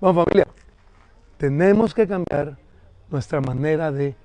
Bueno, 0.00 0.24
familia, 0.24 0.46
tenemos 1.38 1.94
que 1.94 2.06
cambiar 2.06 2.58
nuestra 3.10 3.40
manera 3.40 3.92
de 3.92 4.16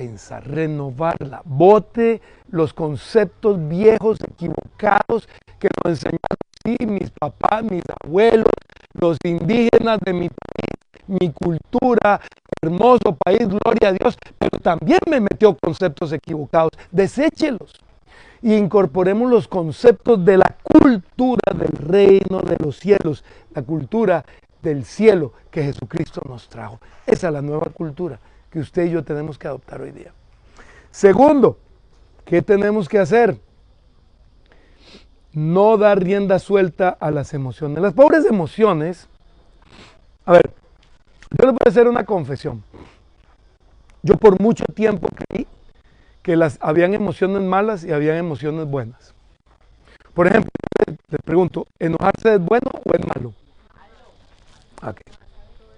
pensar, 0.00 0.48
renovarla. 0.48 1.42
Bote 1.44 2.22
los 2.48 2.72
conceptos 2.72 3.68
viejos, 3.68 4.16
equivocados 4.22 5.28
que 5.58 5.68
nos 5.76 5.92
enseñaron 5.92 6.94
mis 6.94 7.10
papás, 7.10 7.62
mis 7.64 7.82
abuelos, 8.02 8.52
los 8.94 9.18
indígenas 9.24 9.98
de 10.02 10.14
mi 10.14 10.30
país, 10.30 11.20
mi 11.20 11.30
cultura, 11.32 12.18
hermoso 12.62 13.14
país, 13.22 13.46
gloria 13.46 13.90
a 13.90 13.92
Dios, 13.92 14.16
pero 14.38 14.58
también 14.62 15.00
me 15.06 15.20
metió 15.20 15.54
conceptos 15.54 16.12
equivocados. 16.14 16.70
Deséchelos 16.90 17.74
y 18.40 18.54
incorporemos 18.54 19.30
los 19.30 19.48
conceptos 19.48 20.24
de 20.24 20.38
la 20.38 20.56
cultura 20.62 21.52
del 21.54 21.76
reino 21.76 22.40
de 22.40 22.56
los 22.58 22.78
cielos, 22.78 23.22
la 23.54 23.60
cultura 23.60 24.24
del 24.62 24.86
cielo 24.86 25.34
que 25.50 25.62
Jesucristo 25.62 26.22
nos 26.26 26.48
trajo. 26.48 26.80
Esa 27.06 27.26
es 27.26 27.32
la 27.34 27.42
nueva 27.42 27.66
cultura 27.66 28.18
que 28.50 28.58
usted 28.58 28.86
y 28.86 28.90
yo 28.90 29.04
tenemos 29.04 29.38
que 29.38 29.48
adoptar 29.48 29.80
hoy 29.80 29.92
día. 29.92 30.12
Segundo, 30.90 31.58
¿qué 32.24 32.42
tenemos 32.42 32.88
que 32.88 32.98
hacer? 32.98 33.38
No 35.32 35.76
dar 35.76 36.02
rienda 36.02 36.38
suelta 36.38 36.88
a 36.88 37.10
las 37.10 37.32
emociones. 37.34 37.80
Las 37.80 37.94
pobres 37.94 38.24
emociones, 38.26 39.08
a 40.24 40.32
ver, 40.32 40.50
yo 41.30 41.46
les 41.46 41.52
voy 41.52 41.60
a 41.64 41.68
hacer 41.68 41.86
una 41.86 42.04
confesión. 42.04 42.64
Yo 44.02 44.16
por 44.16 44.40
mucho 44.40 44.64
tiempo 44.74 45.08
creí 45.08 45.46
que 46.22 46.34
las, 46.34 46.58
habían 46.60 46.94
emociones 46.94 47.42
malas 47.42 47.84
y 47.84 47.92
habían 47.92 48.16
emociones 48.16 48.66
buenas. 48.66 49.14
Por 50.14 50.26
ejemplo, 50.26 50.50
le 51.08 51.18
pregunto, 51.18 51.66
¿enojarse 51.78 52.34
es 52.34 52.40
bueno 52.40 52.70
o 52.84 52.92
es 52.92 53.06
malo? 53.06 53.32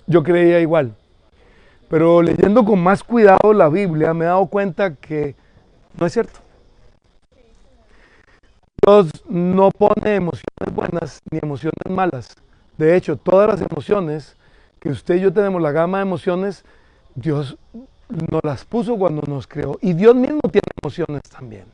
Yo 0.06 0.22
creía 0.22 0.60
igual. 0.60 0.94
Pero 1.92 2.22
leyendo 2.22 2.64
con 2.64 2.82
más 2.82 3.04
cuidado 3.04 3.52
la 3.52 3.68
Biblia 3.68 4.14
me 4.14 4.24
he 4.24 4.28
dado 4.28 4.46
cuenta 4.46 4.94
que 4.94 5.36
no 6.00 6.06
es 6.06 6.14
cierto. 6.14 6.40
Dios 8.82 9.10
no 9.28 9.70
pone 9.70 10.14
emociones 10.14 10.74
buenas 10.74 11.20
ni 11.30 11.38
emociones 11.42 11.90
malas. 11.90 12.34
De 12.78 12.96
hecho, 12.96 13.18
todas 13.18 13.46
las 13.46 13.70
emociones 13.70 14.38
que 14.80 14.88
usted 14.88 15.16
y 15.16 15.20
yo 15.20 15.34
tenemos, 15.34 15.60
la 15.60 15.70
gama 15.70 15.98
de 15.98 16.04
emociones, 16.04 16.64
Dios 17.14 17.58
nos 18.08 18.40
las 18.42 18.64
puso 18.64 18.96
cuando 18.96 19.20
nos 19.28 19.46
creó. 19.46 19.76
Y 19.82 19.92
Dios 19.92 20.14
mismo 20.14 20.40
tiene 20.50 20.68
emociones 20.82 21.20
también. 21.24 21.66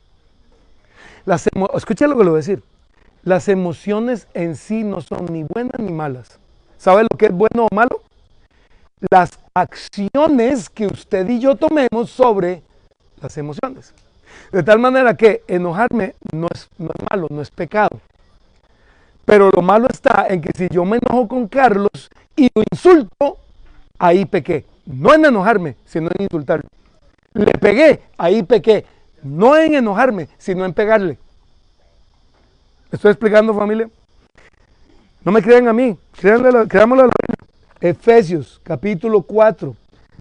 Las 1.23 1.47
Escucha 1.75 2.07
lo 2.07 2.17
que 2.17 2.25
le 2.25 2.29
voy 2.29 2.39
a 2.39 2.43
decir. 2.43 2.61
Las 3.23 3.47
emociones 3.47 4.27
en 4.33 4.57
sí 4.57 4.83
no 4.83 4.99
son 4.99 5.27
ni 5.31 5.43
buenas 5.43 5.79
ni 5.79 5.93
malas. 5.93 6.39
¿Sabe 6.77 7.03
lo 7.03 7.17
que 7.17 7.27
es 7.27 7.31
bueno 7.31 7.67
o 7.71 7.73
malo? 7.73 8.01
Las 9.09 9.39
acciones 9.53 10.69
que 10.69 10.87
usted 10.87 11.27
y 11.29 11.39
yo 11.39 11.55
tomemos 11.55 12.09
sobre 12.09 12.61
las 13.21 13.37
emociones. 13.37 13.93
De 14.51 14.63
tal 14.63 14.79
manera 14.79 15.15
que 15.15 15.43
enojarme 15.47 16.15
no 16.33 16.47
es, 16.53 16.69
malo, 17.09 17.27
no 17.29 17.41
es 17.41 17.51
pecado. 17.51 17.99
Pero 19.25 19.49
lo 19.51 19.61
malo 19.61 19.87
está 19.89 20.27
en 20.29 20.41
que 20.41 20.51
si 20.55 20.67
yo 20.69 20.85
me 20.85 20.97
enojo 20.97 21.27
con 21.27 21.47
Carlos 21.47 22.09
y 22.35 22.49
lo 22.53 22.63
insulto, 22.71 23.37
ahí 23.97 24.25
pequé. 24.25 24.65
No 24.85 25.13
en 25.13 25.25
enojarme, 25.25 25.75
sino 25.85 26.09
en 26.17 26.23
insultarlo. 26.23 26.67
Le 27.33 27.51
pegué, 27.53 28.01
ahí 28.17 28.43
pequé. 28.43 28.85
No 29.21 29.55
en 29.55 29.75
enojarme, 29.75 30.29
sino 30.37 30.65
en 30.65 30.73
pegarle. 30.73 31.17
¿Estoy 32.91 33.11
explicando, 33.11 33.53
familia? 33.53 33.87
No 35.23 35.31
me 35.31 35.43
crean 35.43 35.67
a 35.67 35.73
mí, 35.73 35.97
la 36.23 37.09
Efesios 37.81 38.59
capítulo 38.63 39.21
4, 39.21 39.73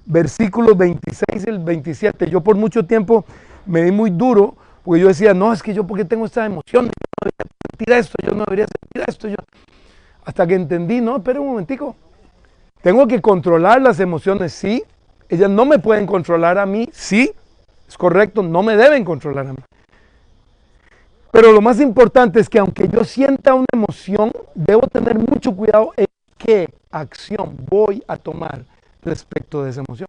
versículos 0.07 0.77
26 0.77 1.47
y 1.47 1.51
27. 1.59 2.31
Yo 2.31 2.41
por 2.41 2.57
mucho 2.57 2.87
tiempo 2.87 3.25
me 3.67 3.83
di 3.83 3.91
muy 3.91 4.11
duro 4.11 4.55
porque 4.85 5.01
yo 5.03 5.09
decía, 5.09 5.35
no, 5.35 5.53
es 5.53 5.63
que 5.63 5.75
yo 5.75 5.85
porque 5.85 6.05
tengo 6.05 6.25
esta 6.25 6.47
emoción, 6.47 6.65
yo 6.73 6.83
no 6.83 6.91
debería 7.21 7.47
sentir 7.71 7.93
esto, 7.93 8.15
yo 8.25 8.35
no 8.35 8.45
debería 8.45 8.67
sentir 8.67 9.05
esto. 9.09 9.29
Yo... 9.29 9.37
Hasta 10.25 10.47
que 10.47 10.55
entendí, 10.55 11.01
no, 11.01 11.17
espera 11.17 11.41
un 11.41 11.49
momentico. 11.49 11.97
Tengo 12.81 13.07
que 13.07 13.21
controlar 13.21 13.83
las 13.83 13.99
emociones, 13.99 14.53
sí. 14.53 14.85
Ellas 15.29 15.51
no 15.51 15.67
me 15.67 15.79
pueden 15.79 16.07
controlar 16.07 16.59
a 16.59 16.65
mí, 16.65 16.89
sí. 16.93 17.33
Es 17.89 17.99
correcto, 17.99 18.43
no 18.43 18.63
me 18.63 18.77
deben 18.77 19.05
controlar 19.05 19.49
a 19.49 19.53
mí. 19.53 19.59
Pero 21.33 21.53
lo 21.53 21.61
más 21.61 21.81
importante 21.81 22.41
es 22.41 22.49
que 22.49 22.59
aunque 22.59 22.89
yo 22.89 23.05
sienta 23.05 23.55
una 23.55 23.67
emoción, 23.73 24.33
debo 24.55 24.87
tener 24.87 25.19
mucho 25.19 25.55
cuidado 25.55 25.93
en 25.97 26.07
qué 26.39 26.73
acción 26.91 27.57
voy 27.69 28.03
a 28.09 28.17
tomar 28.17 28.65
respecto 29.03 29.63
de 29.63 29.71
esa 29.71 29.83
emoción. 29.87 30.09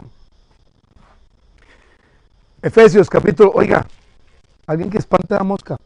Efesios 2.62 3.10
capítulo, 3.10 3.52
oiga, 3.54 3.86
alguien 4.68 4.89
que 4.89 4.98
espante 4.98 5.34
la 5.34 5.44
mosca 5.44 5.78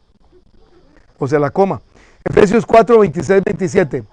o 1.18 1.26
se 1.26 1.38
la 1.38 1.50
coma. 1.50 1.80
Efesios 2.24 2.64
4, 2.66 2.98
26, 3.00 3.42
27. 3.44 4.04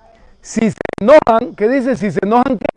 Si 0.41 0.71
se 0.71 0.77
enojan, 0.99 1.55
¿qué 1.55 1.67
dice? 1.69 1.95
Si 1.95 2.11
se 2.11 2.19
enojan, 2.23 2.57
¿qué? 2.57 2.67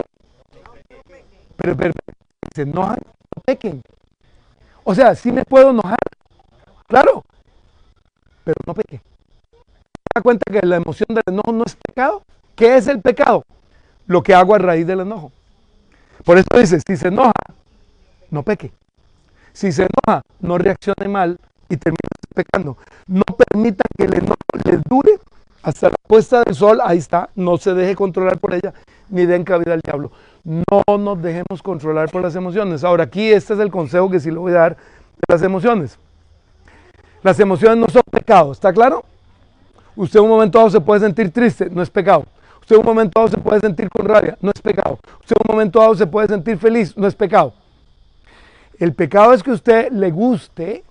Pero, 1.56 1.74
si 1.76 2.48
se 2.54 2.62
enojan, 2.62 2.98
no 3.36 3.42
pequen. 3.44 3.82
O 4.84 4.94
sea, 4.94 5.14
si 5.14 5.32
me 5.32 5.44
puedo 5.44 5.70
enojar, 5.70 5.98
claro, 6.86 7.24
pero 8.44 8.56
no 8.66 8.74
peque. 8.74 8.98
¿Se 8.98 10.06
da 10.14 10.22
cuenta 10.22 10.52
que 10.52 10.66
la 10.66 10.76
emoción 10.76 11.08
del 11.08 11.22
enojo 11.26 11.52
no 11.52 11.64
es 11.64 11.76
pecado? 11.76 12.22
¿Qué 12.54 12.76
es 12.76 12.86
el 12.86 13.00
pecado? 13.00 13.44
Lo 14.06 14.22
que 14.22 14.34
hago 14.34 14.54
a 14.54 14.58
raíz 14.58 14.86
del 14.86 15.00
enojo. 15.00 15.32
Por 16.24 16.38
eso 16.38 16.46
dice, 16.56 16.80
si 16.86 16.96
se 16.96 17.08
enoja, 17.08 17.32
no 18.30 18.42
peque. 18.42 18.72
Si 19.52 19.72
se 19.72 19.82
enoja, 19.82 20.22
no 20.40 20.58
reaccione 20.58 21.08
mal 21.08 21.38
y 21.68 21.76
termine 21.76 21.98
pecando. 22.34 22.76
No 23.06 23.22
permita 23.22 23.84
que 23.96 24.04
el 24.04 24.14
enojo 24.14 24.36
le 24.64 24.78
dure 24.88 25.18
hasta 25.62 25.88
la 25.88 25.96
puesta 26.06 26.42
del 26.42 26.54
sol, 26.54 26.80
ahí 26.84 26.98
está, 26.98 27.30
no 27.34 27.56
se 27.56 27.72
deje 27.72 27.96
controlar 27.96 28.38
por 28.38 28.52
ella, 28.52 28.74
ni 29.08 29.24
den 29.24 29.44
cabida 29.44 29.72
al 29.72 29.80
diablo. 29.80 30.12
No 30.44 30.98
nos 30.98 31.22
dejemos 31.22 31.62
controlar 31.62 32.10
por 32.10 32.22
las 32.22 32.36
emociones. 32.36 32.84
Ahora, 32.84 33.04
aquí 33.04 33.32
este 33.32 33.54
es 33.54 33.60
el 33.60 33.70
consejo 33.70 34.10
que 34.10 34.20
sí 34.20 34.30
le 34.30 34.38
voy 34.38 34.52
a 34.52 34.56
dar 34.56 34.76
de 34.76 35.24
las 35.26 35.42
emociones. 35.42 35.98
Las 37.22 37.40
emociones 37.40 37.78
no 37.78 37.88
son 37.88 38.02
pecado, 38.10 38.52
¿está 38.52 38.72
claro? 38.72 39.04
Usted 39.96 40.20
un 40.20 40.28
momento 40.28 40.58
dado 40.58 40.70
se 40.70 40.80
puede 40.80 41.00
sentir 41.00 41.30
triste, 41.30 41.70
no 41.70 41.80
es 41.80 41.88
pecado. 41.88 42.26
Usted 42.64 42.76
en 42.76 42.80
un 42.80 42.86
momento 42.86 43.20
dado 43.20 43.28
se 43.28 43.36
puede 43.36 43.60
sentir 43.60 43.90
con 43.90 44.06
rabia, 44.06 44.38
no 44.40 44.50
es 44.50 44.62
pecado. 44.62 44.98
Usted 45.20 45.36
en 45.38 45.50
un 45.50 45.54
momento 45.54 45.80
dado 45.80 45.94
se 45.96 46.06
puede 46.06 46.28
sentir 46.28 46.56
feliz, 46.56 46.96
no 46.96 47.06
es 47.06 47.14
pecado. 47.14 47.52
El 48.78 48.94
pecado 48.94 49.34
es 49.34 49.42
que 49.42 49.50
a 49.50 49.52
usted 49.52 49.92
le 49.92 50.10
guste 50.10 50.82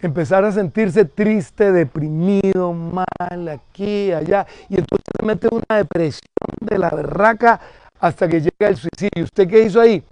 empezar 0.00 0.44
a 0.44 0.52
sentirse 0.52 1.06
triste, 1.06 1.72
deprimido, 1.72 2.74
mal, 2.74 3.48
aquí, 3.48 4.12
allá, 4.12 4.46
y 4.68 4.74
entonces 4.74 5.06
se 5.18 5.24
mete 5.24 5.48
una 5.50 5.78
depresión 5.78 6.20
de 6.60 6.76
la 6.76 6.90
berraca 6.90 7.58
hasta 7.98 8.28
que 8.28 8.42
llega 8.42 8.68
el 8.68 8.76
suicidio. 8.76 9.24
¿Usted 9.24 9.48
qué 9.48 9.62
hizo 9.62 9.80
ahí? 9.80 10.04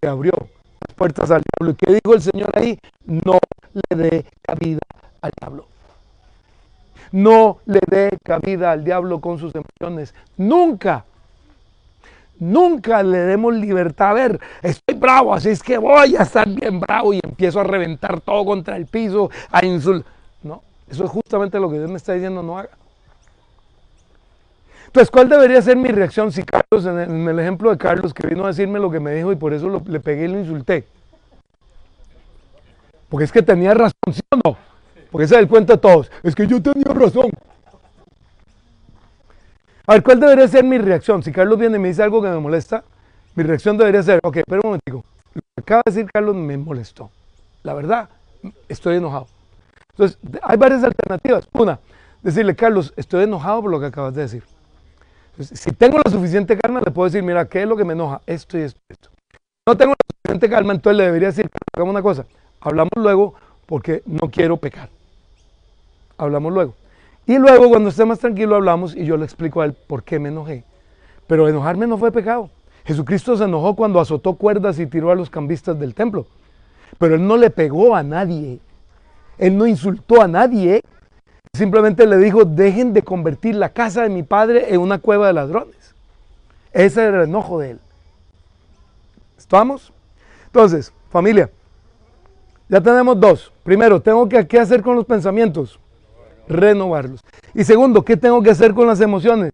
Le 0.00 0.08
abrió 0.08 0.30
las 0.38 0.94
puertas 0.94 1.32
al 1.32 1.42
diablo. 1.58 1.72
¿Y 1.72 1.84
qué 1.84 1.94
dijo 1.94 2.14
el 2.14 2.22
Señor 2.22 2.50
ahí? 2.54 2.78
No 3.04 3.40
le 3.90 3.96
dé 3.96 4.26
cabida 4.40 4.78
al 5.20 5.32
diablo. 5.40 5.71
No 7.12 7.58
le 7.66 7.80
dé 7.88 8.18
cabida 8.24 8.72
al 8.72 8.84
diablo 8.84 9.20
con 9.20 9.38
sus 9.38 9.52
emociones. 9.54 10.14
Nunca. 10.36 11.04
Nunca 12.38 13.02
le 13.02 13.18
demos 13.18 13.54
libertad. 13.54 14.10
A 14.10 14.12
ver, 14.14 14.40
estoy 14.62 14.96
bravo, 14.96 15.34
así 15.34 15.50
es 15.50 15.62
que 15.62 15.78
voy 15.78 16.16
a 16.16 16.22
estar 16.22 16.48
bien 16.48 16.80
bravo 16.80 17.14
y 17.14 17.20
empiezo 17.22 17.60
a 17.60 17.64
reventar 17.64 18.20
todo 18.20 18.44
contra 18.44 18.76
el 18.76 18.86
piso, 18.86 19.30
a 19.50 19.64
insultar. 19.64 20.10
No, 20.42 20.62
eso 20.90 21.04
es 21.04 21.10
justamente 21.10 21.60
lo 21.60 21.70
que 21.70 21.78
Dios 21.78 21.90
me 21.90 21.98
está 21.98 22.14
diciendo, 22.14 22.42
no 22.42 22.58
haga. 22.58 22.70
Entonces, 24.86 25.10
¿cuál 25.10 25.28
debería 25.28 25.62
ser 25.62 25.76
mi 25.76 25.88
reacción 25.88 26.32
si 26.32 26.42
Carlos, 26.42 26.84
en 26.84 27.28
el, 27.28 27.38
ejemplo 27.38 27.70
de 27.70 27.78
Carlos, 27.78 28.12
que 28.12 28.26
vino 28.26 28.44
a 28.44 28.48
decirme 28.48 28.78
lo 28.78 28.90
que 28.90 29.00
me 29.00 29.14
dijo 29.14 29.32
y 29.32 29.36
por 29.36 29.54
eso 29.54 29.80
le 29.86 30.00
pegué 30.00 30.24
y 30.24 30.28
lo 30.28 30.38
insulté? 30.38 30.84
Porque 33.08 33.24
es 33.24 33.32
que 33.32 33.42
tenía 33.42 33.72
razón, 33.72 34.12
¿sí 34.12 34.20
o 34.30 34.36
no? 34.44 34.71
Porque 35.12 35.26
ese 35.26 35.34
es 35.34 35.42
el 35.42 35.48
cuento 35.48 35.74
de 35.74 35.78
todos. 35.78 36.10
Es 36.22 36.34
que 36.34 36.46
yo 36.46 36.60
tenía 36.60 36.92
razón. 36.92 37.30
A 39.86 39.92
ver, 39.92 40.02
¿cuál 40.02 40.18
debería 40.18 40.48
ser 40.48 40.64
mi 40.64 40.78
reacción? 40.78 41.22
Si 41.22 41.30
Carlos 41.30 41.58
viene 41.58 41.76
y 41.76 41.78
me 41.78 41.88
dice 41.88 42.02
algo 42.02 42.22
que 42.22 42.28
me 42.28 42.38
molesta, 42.38 42.82
mi 43.34 43.44
reacción 43.44 43.76
debería 43.76 44.02
ser, 44.02 44.20
ok, 44.22 44.38
espera 44.38 44.60
un 44.64 44.68
momentico. 44.70 45.04
Lo 45.34 45.42
que 45.42 45.60
acaba 45.60 45.82
de 45.84 45.92
decir 45.92 46.10
Carlos 46.10 46.34
me 46.34 46.56
molestó. 46.56 47.10
La 47.62 47.74
verdad, 47.74 48.08
estoy 48.68 48.96
enojado. 48.96 49.26
Entonces, 49.90 50.18
hay 50.42 50.56
varias 50.56 50.82
alternativas. 50.82 51.46
Una, 51.52 51.78
decirle, 52.22 52.56
Carlos, 52.56 52.94
estoy 52.96 53.24
enojado 53.24 53.60
por 53.60 53.70
lo 53.70 53.80
que 53.80 53.86
acabas 53.86 54.14
de 54.14 54.22
decir. 54.22 54.42
si 55.38 55.72
tengo 55.72 55.98
la 56.02 56.10
suficiente 56.10 56.56
calma, 56.56 56.80
le 56.82 56.90
puedo 56.90 57.10
decir, 57.10 57.22
mira, 57.22 57.44
¿qué 57.44 57.62
es 57.62 57.68
lo 57.68 57.76
que 57.76 57.84
me 57.84 57.92
enoja? 57.92 58.22
Esto 58.26 58.56
y 58.56 58.62
esto. 58.62 58.80
esto. 58.88 59.10
No 59.68 59.76
tengo 59.76 59.90
la 59.90 60.16
suficiente 60.16 60.48
calma, 60.48 60.72
entonces 60.72 60.96
le 60.96 61.04
debería 61.04 61.28
decir, 61.28 61.50
hagamos 61.76 61.92
una 61.92 62.02
cosa, 62.02 62.24
hablamos 62.60 62.92
luego 62.96 63.34
porque 63.66 64.02
no 64.06 64.30
quiero 64.30 64.56
pecar. 64.56 64.88
Hablamos 66.22 66.52
luego. 66.52 66.74
Y 67.26 67.38
luego, 67.38 67.68
cuando 67.68 67.88
esté 67.88 68.04
más 68.04 68.20
tranquilo, 68.20 68.54
hablamos 68.54 68.94
y 68.94 69.04
yo 69.04 69.16
le 69.16 69.24
explico 69.24 69.60
a 69.60 69.64
él 69.64 69.72
por 69.72 70.04
qué 70.04 70.18
me 70.18 70.28
enojé. 70.28 70.64
Pero 71.26 71.48
enojarme 71.48 71.86
no 71.86 71.98
fue 71.98 72.12
pecado. 72.12 72.48
Jesucristo 72.84 73.36
se 73.36 73.44
enojó 73.44 73.74
cuando 73.74 73.98
azotó 74.00 74.34
cuerdas 74.34 74.78
y 74.78 74.86
tiró 74.86 75.10
a 75.10 75.14
los 75.14 75.30
cambistas 75.30 75.78
del 75.78 75.94
templo. 75.94 76.26
Pero 76.98 77.16
él 77.16 77.26
no 77.26 77.36
le 77.36 77.50
pegó 77.50 77.96
a 77.96 78.02
nadie. 78.02 78.60
Él 79.38 79.56
no 79.56 79.66
insultó 79.66 80.22
a 80.22 80.28
nadie. 80.28 80.82
Simplemente 81.54 82.06
le 82.06 82.16
dijo, 82.18 82.44
dejen 82.44 82.92
de 82.92 83.02
convertir 83.02 83.56
la 83.56 83.70
casa 83.70 84.02
de 84.02 84.08
mi 84.08 84.22
padre 84.22 84.72
en 84.72 84.80
una 84.80 84.98
cueva 84.98 85.26
de 85.26 85.32
ladrones. 85.32 85.94
Ese 86.72 87.04
era 87.04 87.22
el 87.22 87.28
enojo 87.28 87.58
de 87.58 87.72
él. 87.72 87.80
¿Estamos? 89.36 89.92
Entonces, 90.46 90.92
familia, 91.10 91.50
ya 92.68 92.80
tenemos 92.80 93.18
dos. 93.20 93.52
Primero, 93.62 94.00
tengo 94.00 94.28
que 94.28 94.46
qué 94.46 94.58
hacer 94.58 94.82
con 94.82 94.96
los 94.96 95.04
pensamientos. 95.04 95.78
Renovarlos. 96.48 97.20
Y 97.54 97.64
segundo, 97.64 98.04
¿qué 98.04 98.16
tengo 98.16 98.42
que 98.42 98.50
hacer 98.50 98.74
con 98.74 98.86
las 98.86 99.00
emociones? 99.00 99.52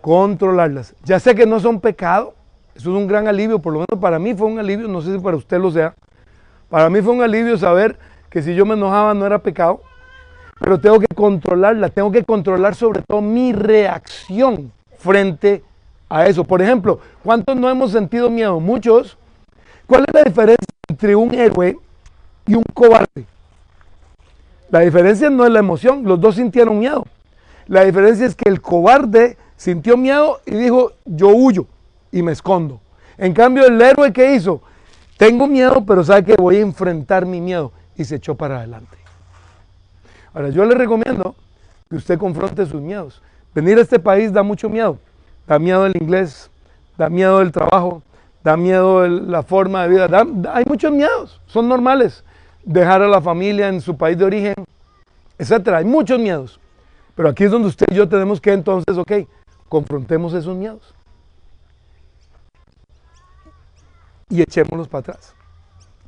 Controlarlas. 0.00 0.94
Ya 1.04 1.18
sé 1.18 1.34
que 1.34 1.46
no 1.46 1.60
son 1.60 1.80
pecado. 1.80 2.34
Eso 2.74 2.90
es 2.90 2.96
un 2.96 3.06
gran 3.06 3.26
alivio. 3.26 3.58
Por 3.58 3.72
lo 3.72 3.80
menos 3.80 4.00
para 4.00 4.18
mí 4.18 4.34
fue 4.34 4.46
un 4.46 4.58
alivio. 4.58 4.88
No 4.88 5.00
sé 5.00 5.12
si 5.12 5.18
para 5.18 5.36
usted 5.36 5.58
lo 5.58 5.70
sea. 5.70 5.94
Para 6.68 6.90
mí 6.90 7.00
fue 7.00 7.14
un 7.14 7.22
alivio 7.22 7.56
saber 7.58 7.98
que 8.30 8.42
si 8.42 8.54
yo 8.54 8.66
me 8.66 8.74
enojaba 8.74 9.14
no 9.14 9.26
era 9.26 9.38
pecado. 9.38 9.80
Pero 10.60 10.78
tengo 10.80 11.00
que 11.00 11.14
controlarla. 11.14 11.88
Tengo 11.88 12.12
que 12.12 12.24
controlar 12.24 12.74
sobre 12.74 13.02
todo 13.02 13.20
mi 13.20 13.52
reacción 13.52 14.72
frente 14.98 15.62
a 16.08 16.26
eso. 16.26 16.44
Por 16.44 16.62
ejemplo, 16.62 17.00
¿cuántos 17.24 17.56
no 17.56 17.68
hemos 17.68 17.92
sentido 17.92 18.30
miedo? 18.30 18.60
Muchos. 18.60 19.18
¿Cuál 19.86 20.04
es 20.06 20.14
la 20.14 20.22
diferencia 20.22 20.66
entre 20.88 21.16
un 21.16 21.34
héroe 21.34 21.78
y 22.46 22.54
un 22.54 22.62
cobarde. 22.74 23.26
La 24.70 24.80
diferencia 24.80 25.30
no 25.30 25.44
es 25.44 25.52
la 25.52 25.60
emoción, 25.60 26.02
los 26.04 26.20
dos 26.20 26.36
sintieron 26.36 26.78
miedo. 26.78 27.06
La 27.68 27.84
diferencia 27.84 28.26
es 28.26 28.34
que 28.34 28.48
el 28.48 28.60
cobarde 28.60 29.36
sintió 29.56 29.96
miedo 29.96 30.40
y 30.44 30.54
dijo, 30.56 30.92
yo 31.04 31.28
huyo 31.28 31.66
y 32.10 32.22
me 32.22 32.32
escondo. 32.32 32.80
En 33.16 33.32
cambio, 33.32 33.66
el 33.66 33.80
héroe 33.80 34.12
que 34.12 34.34
hizo, 34.34 34.60
tengo 35.16 35.46
miedo, 35.46 35.84
pero 35.86 36.04
sabe 36.04 36.24
que 36.24 36.34
voy 36.36 36.56
a 36.56 36.60
enfrentar 36.60 37.26
mi 37.26 37.40
miedo 37.40 37.72
y 37.96 38.04
se 38.04 38.16
echó 38.16 38.34
para 38.34 38.58
adelante. 38.58 38.96
Ahora, 40.34 40.50
yo 40.50 40.64
le 40.64 40.74
recomiendo 40.74 41.34
que 41.88 41.96
usted 41.96 42.18
confronte 42.18 42.66
sus 42.66 42.80
miedos. 42.80 43.22
Venir 43.54 43.78
a 43.78 43.82
este 43.82 43.98
país 43.98 44.32
da 44.32 44.42
mucho 44.42 44.68
miedo. 44.68 44.98
Da 45.46 45.58
miedo 45.58 45.86
el 45.86 45.96
inglés, 45.96 46.50
da 46.98 47.08
miedo 47.08 47.40
el 47.40 47.52
trabajo, 47.52 48.02
da 48.42 48.56
miedo 48.56 49.06
la 49.06 49.42
forma 49.42 49.84
de 49.84 49.88
vida. 49.88 50.08
hay 50.52 50.64
muchos 50.66 50.92
miedos, 50.92 51.40
son 51.46 51.68
normales 51.68 52.24
dejar 52.66 53.00
a 53.00 53.08
la 53.08 53.22
familia 53.22 53.68
en 53.68 53.80
su 53.80 53.96
país 53.96 54.18
de 54.18 54.24
origen, 54.24 54.54
etcétera. 55.38 55.78
Hay 55.78 55.84
muchos 55.84 56.18
miedos. 56.18 56.60
Pero 57.14 57.30
aquí 57.30 57.44
es 57.44 57.50
donde 57.50 57.68
usted 57.68 57.86
y 57.90 57.94
yo 57.94 58.06
tenemos 58.06 58.40
que 58.40 58.52
entonces, 58.52 58.98
ok, 58.98 59.12
confrontemos 59.70 60.34
esos 60.34 60.54
miedos. 60.54 60.94
Y 64.28 64.42
echémoslos 64.42 64.88
para 64.88 65.00
atrás. 65.00 65.34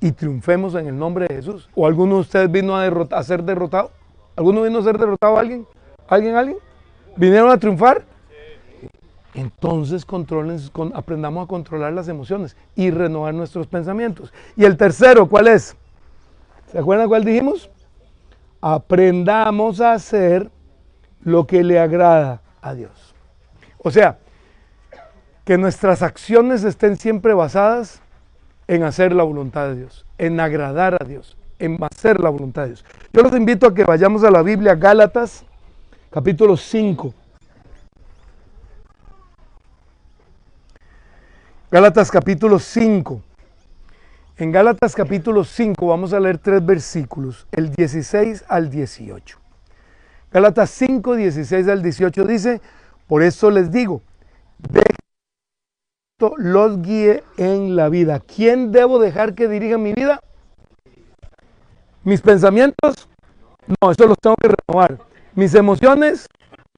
Y 0.00 0.12
triunfemos 0.12 0.74
en 0.74 0.88
el 0.88 0.98
nombre 0.98 1.26
de 1.28 1.36
Jesús. 1.36 1.70
¿O 1.74 1.86
alguno 1.86 2.16
de 2.16 2.20
ustedes 2.20 2.50
vino 2.50 2.76
a, 2.76 2.84
a 2.84 3.22
ser 3.22 3.42
derrotado? 3.42 3.90
¿Alguno 4.36 4.62
vino 4.62 4.80
a 4.80 4.82
ser 4.82 4.98
derrotado 4.98 5.36
a 5.36 5.40
alguien? 5.40 5.66
¿Alguien, 6.08 6.34
alguien? 6.34 6.58
¿Vinieron 7.16 7.50
a 7.50 7.58
triunfar? 7.58 8.04
Entonces 9.34 10.04
controlen, 10.04 10.58
aprendamos 10.94 11.44
a 11.44 11.48
controlar 11.48 11.92
las 11.92 12.08
emociones 12.08 12.56
y 12.74 12.90
renovar 12.90 13.34
nuestros 13.34 13.66
pensamientos. 13.66 14.32
Y 14.56 14.64
el 14.64 14.76
tercero, 14.76 15.28
¿cuál 15.28 15.48
es? 15.48 15.76
¿Se 16.70 16.78
acuerdan 16.78 17.08
cuál 17.08 17.24
dijimos? 17.24 17.70
Aprendamos 18.60 19.80
a 19.80 19.92
hacer 19.92 20.50
lo 21.22 21.46
que 21.46 21.64
le 21.64 21.78
agrada 21.78 22.42
a 22.60 22.74
Dios. 22.74 23.14
O 23.78 23.90
sea, 23.90 24.18
que 25.44 25.56
nuestras 25.56 26.02
acciones 26.02 26.64
estén 26.64 26.96
siempre 26.96 27.32
basadas 27.32 28.02
en 28.66 28.82
hacer 28.82 29.14
la 29.14 29.22
voluntad 29.22 29.68
de 29.68 29.76
Dios, 29.76 30.04
en 30.18 30.40
agradar 30.40 30.98
a 31.00 31.04
Dios, 31.06 31.38
en 31.58 31.78
hacer 31.82 32.20
la 32.20 32.28
voluntad 32.28 32.62
de 32.62 32.68
Dios. 32.68 32.84
Yo 33.12 33.22
los 33.22 33.32
invito 33.34 33.66
a 33.66 33.74
que 33.74 33.84
vayamos 33.84 34.22
a 34.24 34.30
la 34.30 34.42
Biblia, 34.42 34.74
Gálatas, 34.74 35.44
capítulo 36.10 36.56
5. 36.56 37.14
Gálatas 41.70 42.10
capítulo 42.10 42.58
5. 42.58 43.22
En 44.40 44.52
Gálatas 44.52 44.94
capítulo 44.94 45.42
5 45.42 45.84
vamos 45.84 46.12
a 46.12 46.20
leer 46.20 46.38
tres 46.38 46.64
versículos, 46.64 47.48
el 47.50 47.70
16 47.70 48.44
al 48.46 48.70
18. 48.70 49.36
Gálatas 50.30 50.70
5, 50.70 51.16
16 51.16 51.66
al 51.66 51.82
18 51.82 52.24
dice, 52.24 52.60
por 53.08 53.24
eso 53.24 53.50
les 53.50 53.72
digo, 53.72 54.00
de 54.58 54.84
los 56.36 56.80
guíe 56.82 57.24
en 57.36 57.74
la 57.74 57.88
vida. 57.88 58.20
¿Quién 58.20 58.70
debo 58.70 59.00
dejar 59.00 59.34
que 59.34 59.48
dirija 59.48 59.76
mi 59.76 59.92
vida? 59.92 60.20
Mis 62.04 62.20
pensamientos, 62.20 63.08
no, 63.66 63.90
eso 63.90 64.06
los 64.06 64.18
tengo 64.18 64.36
que 64.40 64.50
renovar. 64.68 64.98
Mis 65.34 65.52
emociones, 65.56 66.28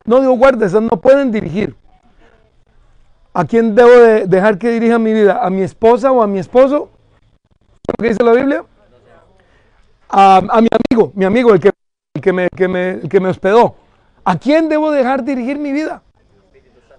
no 0.06 0.20
digo 0.20 0.32
guarda, 0.32 0.64
esas 0.64 0.80
no 0.80 0.98
pueden 0.98 1.30
dirigir. 1.30 1.76
¿A 3.34 3.44
quién 3.44 3.74
debo 3.74 3.90
de 3.90 4.26
dejar 4.26 4.56
que 4.56 4.70
dirija 4.70 4.98
mi 4.98 5.12
vida? 5.12 5.44
¿A 5.44 5.50
mi 5.50 5.60
esposa 5.60 6.10
o 6.10 6.22
a 6.22 6.26
mi 6.26 6.38
esposo? 6.38 6.88
Lo 7.90 8.02
que 8.02 8.08
dice 8.08 8.24
la 8.24 8.32
Biblia? 8.32 8.64
A, 10.08 10.40
mi 10.60 10.68
amigo, 10.90 11.12
mi 11.14 11.24
amigo, 11.24 11.54
el 11.54 11.60
que, 11.60 12.32
me, 12.32 12.48
que, 12.48 12.68
me, 12.68 13.00
que 13.08 13.20
me 13.20 13.28
hospedó. 13.28 13.76
¿A 14.24 14.36
quién 14.36 14.68
debo 14.68 14.90
dejar 14.90 15.24
dirigir 15.24 15.58
mi 15.58 15.72
vida? 15.72 16.02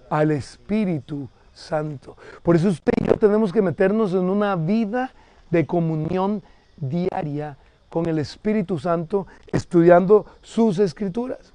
Al 0.08 0.30
Espíritu 0.30 1.28
Santo. 1.52 2.16
Por 2.42 2.56
eso 2.56 2.68
usted 2.68 2.92
y 3.00 3.06
yo 3.06 3.16
tenemos 3.16 3.52
que 3.52 3.62
meternos 3.62 4.12
en 4.12 4.30
una 4.30 4.56
vida 4.56 5.12
de 5.50 5.66
comunión 5.66 6.42
diaria 6.76 7.56
con 7.88 8.06
el 8.06 8.18
Espíritu 8.18 8.78
Santo, 8.78 9.26
estudiando 9.52 10.24
sus 10.40 10.78
escrituras. 10.78 11.52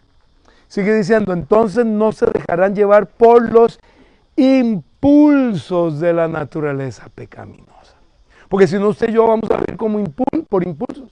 Sigue 0.68 0.96
diciendo, 0.96 1.34
entonces 1.34 1.86
no 1.86 2.12
se 2.12 2.28
dejarán 2.28 2.76
llevar 2.76 3.08
por 3.08 3.52
los 3.52 3.80
impulsos 4.36 6.00
de 6.00 6.14
la 6.14 6.28
naturaleza 6.28 7.10
pecaminosa. 7.14 7.77
Porque 8.50 8.68
si 8.68 8.78
no, 8.78 8.90
usted 8.90 9.10
y 9.10 9.14
yo 9.14 9.28
vamos 9.28 9.50
a 9.52 9.58
ver 9.58 9.76
como 9.76 10.04
por 10.50 10.64
impulsos. 10.66 11.10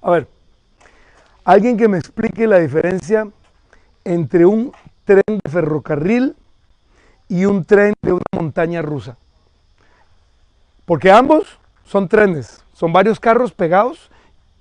A 0.00 0.10
ver, 0.10 0.28
alguien 1.44 1.76
que 1.76 1.88
me 1.88 1.98
explique 1.98 2.46
la 2.46 2.58
diferencia 2.58 3.28
entre 4.04 4.46
un 4.46 4.72
tren 5.04 5.22
de 5.26 5.50
ferrocarril 5.50 6.36
y 7.28 7.44
un 7.44 7.64
tren 7.64 7.94
de 8.02 8.12
una 8.12 8.22
montaña 8.34 8.82
rusa. 8.82 9.16
Porque 10.84 11.10
ambos 11.10 11.58
son 11.84 12.08
trenes, 12.08 12.64
son 12.72 12.92
varios 12.92 13.18
carros 13.20 13.52
pegados 13.52 14.10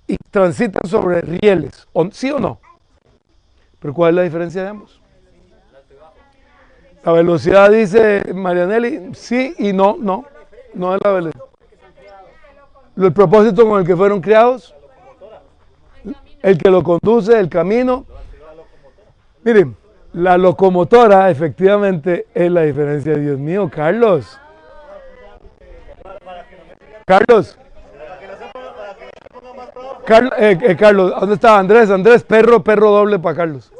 y 0.07 0.17
transitan 0.29 0.87
sobre 0.89 1.21
rieles, 1.21 1.87
¿sí 2.11 2.31
o 2.31 2.39
no? 2.39 2.59
Pero 3.79 3.93
¿cuál 3.93 4.11
es 4.11 4.15
la 4.15 4.21
diferencia 4.23 4.61
de 4.63 4.69
ambos? 4.69 5.01
La 7.03 7.11
velocidad, 7.13 7.71
dice 7.71 8.31
Marianelli, 8.33 9.15
sí 9.15 9.55
y 9.57 9.73
no, 9.73 9.97
no. 9.99 10.25
No 10.73 10.95
es 10.95 11.01
la 11.03 11.11
velocidad. 11.11 11.45
El 12.97 13.13
propósito 13.13 13.67
con 13.67 13.79
el 13.79 13.87
que 13.87 13.95
fueron 13.95 14.21
criados. 14.21 14.75
El 16.41 16.57
que 16.57 16.69
lo 16.69 16.83
conduce, 16.83 17.39
el 17.39 17.49
camino. 17.49 18.05
Miren, 19.43 19.75
la 20.13 20.37
locomotora 20.37 21.29
efectivamente 21.29 22.27
es 22.33 22.51
la 22.51 22.63
diferencia. 22.63 23.15
Dios 23.15 23.39
mío, 23.39 23.69
Carlos. 23.73 24.39
Carlos. 27.05 27.57
Carlos, 30.05 30.33
eh, 30.37 30.57
eh, 30.61 30.75
Carlos, 30.75 31.13
¿dónde 31.19 31.35
está 31.35 31.59
Andrés? 31.59 31.89
Andrés, 31.89 32.23
perro, 32.23 32.63
perro 32.63 32.91
doble 32.91 33.19
para 33.19 33.35
Carlos. 33.35 33.71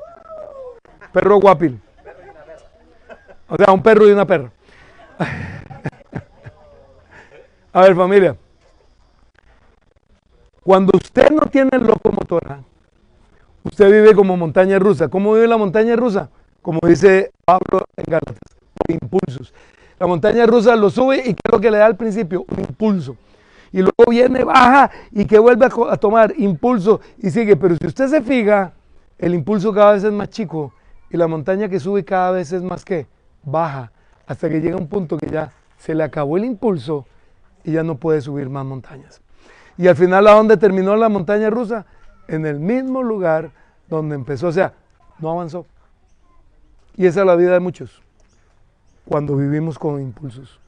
Perro 1.12 1.40
guapil. 1.40 1.82
O 3.50 3.56
sea, 3.58 3.74
un 3.74 3.82
perro 3.82 4.08
y 4.08 4.12
una 4.12 4.26
perra. 4.26 4.52
A 7.74 7.82
ver, 7.82 7.96
familia. 7.96 8.36
Cuando 10.64 10.92
usted 10.98 11.30
no 11.32 11.48
tiene 11.48 11.78
locomotora, 11.80 12.60
Usted 13.64 13.92
vive 13.92 14.16
como 14.16 14.38
montaña 14.38 14.80
rusa. 14.80 15.08
¿Cómo 15.08 15.34
vive 15.34 15.48
la 15.48 15.58
montaña 15.58 15.96
rusa? 15.96 16.30
Como 16.62 16.80
dice 16.84 17.32
Pablo 17.46 17.86
en 17.96 18.06
Gálatas, 18.08 18.38
impulsos. 18.88 19.54
La 20.00 20.08
montaña 20.08 20.48
rusa 20.48 20.76
lo 20.76 20.90
sube 20.90 21.20
y 21.20 21.34
¿qué 21.34 21.42
es 21.46 21.52
lo 21.52 21.60
que 21.60 21.70
le 21.70 21.78
da 21.78 21.86
al 21.86 21.96
principio? 21.96 22.46
Un 22.50 22.60
impulso. 22.60 23.16
Y 23.72 23.78
luego 23.78 24.10
viene, 24.10 24.44
baja 24.44 24.90
y 25.12 25.26
que 25.26 25.38
vuelve 25.38 25.68
a, 25.68 25.98
tomar 25.98 26.34
impulso 26.38 27.02
y 27.20 27.30
sigue. 27.30 27.56
Pero 27.56 27.76
si 27.80 27.88
usted 27.88 28.08
se 28.08 28.22
fija, 28.22 28.74
el 29.20 29.36
impulso 29.36 29.72
cada 29.74 29.94
vez 29.94 30.04
es 30.04 30.12
más 30.12 30.30
chico 30.30 30.74
y 31.12 31.18
la 31.18 31.28
montaña 31.28 31.70
que 31.70 31.80
sube 31.80 32.04
cada 32.04 32.32
vez 32.32 32.52
es 32.52 32.64
más 32.64 32.84
que 32.84 33.06
baja, 33.44 33.92
hasta 34.26 34.50
que 34.50 34.60
llega 34.60 34.76
un 34.76 34.88
punto 34.88 35.18
que 35.18 35.28
ya 35.30 35.52
se 35.78 35.94
le 35.94 36.04
acabó 36.04 36.38
el 36.38 36.46
impulso 36.46 37.06
y 37.64 37.74
ya 37.74 37.84
no 37.84 37.96
puede 37.96 38.22
subir 38.22 38.50
más 38.50 38.66
montañas. 38.66 39.22
Y 39.78 39.88
al 39.88 39.96
final, 39.96 40.28
¿a 40.28 40.34
dónde 40.34 40.58
terminó 40.58 40.96
la 40.96 41.10
montaña 41.10 41.50
rusa? 41.50 41.86
En 42.28 42.46
el 42.46 42.60
mismo 42.60 43.04
lugar 43.04 43.52
donde 43.90 44.16
empezó, 44.16 44.48
o 44.48 44.52
sea, 44.52 44.74
no 45.20 45.32
avanzó. 45.32 45.66
Y 46.96 47.06
esa 47.06 47.22
es 47.22 47.26
la 47.26 47.36
vida 47.36 47.54
de 47.54 47.60
muchos, 47.60 48.02
cuando 49.06 49.36
vivimos 49.36 49.80
con 49.80 50.02
impulsos, 50.02 50.60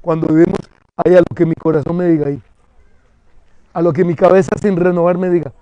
cuando 0.00 0.28
vivimos 0.28 0.58
ahí 0.96 1.14
a 1.14 1.18
lo 1.18 1.34
que 1.34 1.46
mi 1.46 1.54
corazón 1.54 1.96
me 1.96 2.06
diga 2.06 2.26
ahí, 2.28 2.42
a 3.72 3.82
lo 3.82 3.92
que 3.92 4.04
mi 4.04 4.14
cabeza 4.14 4.50
sin 4.60 4.76
renovar 4.76 5.18
me 5.18 5.30
diga. 5.30 5.52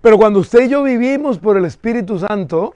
Pero 0.00 0.18
cuando 0.18 0.40
usted 0.40 0.64
y 0.64 0.68
yo 0.68 0.82
vivimos 0.82 1.38
por 1.38 1.56
el 1.56 1.64
Espíritu 1.64 2.18
Santo, 2.18 2.74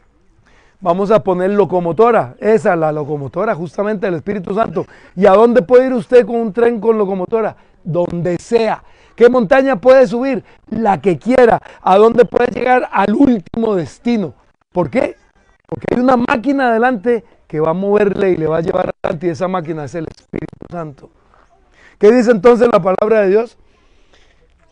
vamos 0.81 1.11
a 1.11 1.23
poner 1.23 1.51
locomotora, 1.51 2.37
esa 2.39 2.77
la 2.77 2.93
locomotora, 2.93 3.55
justamente 3.55 4.07
el 4.07 4.15
Espíritu 4.15 4.55
Santo. 4.55 4.87
¿Y 5.17 5.27
a 5.27 5.33
dónde 5.33 5.63
puede 5.63 5.87
ir 5.87 5.93
usted 5.93 6.27
con 6.27 6.37
un 6.37 6.53
tren 6.53 6.81
con 6.81 6.99
locomotora? 6.99 7.57
Donde 7.83 8.39
sea. 8.39 8.83
¿Qué 9.15 9.29
montaña 9.29 9.81
puede 9.81 10.07
subir? 10.07 10.45
La 10.71 11.01
que 11.01 11.19
quiera. 11.19 11.61
¿A 11.83 11.97
dónde 11.99 12.25
puede 12.25 12.53
llegar? 12.53 12.89
Al 12.93 13.15
último 13.15 13.75
destino. 13.75 14.35
¿Por 14.73 14.91
qué? 14.91 15.17
Porque 15.67 15.87
hay 15.95 16.01
una 16.01 16.17
máquina 16.17 16.69
adelante 16.69 17.25
que 17.47 17.61
va 17.61 17.71
a 17.71 17.75
moverle 17.75 18.31
y 18.31 18.37
le 18.37 18.47
va 18.47 18.59
a 18.59 18.61
llevar 18.61 18.95
adelante 19.03 19.27
y 19.27 19.31
esa 19.31 19.49
máquina 19.49 19.85
es 19.85 19.95
el 19.95 20.07
Espíritu 20.07 20.67
Santo. 20.71 21.11
¿Qué 21.99 22.13
dice 22.13 22.31
entonces 22.31 22.69
la 22.73 22.81
palabra 22.81 23.23
de 23.23 23.31
Dios? 23.31 23.59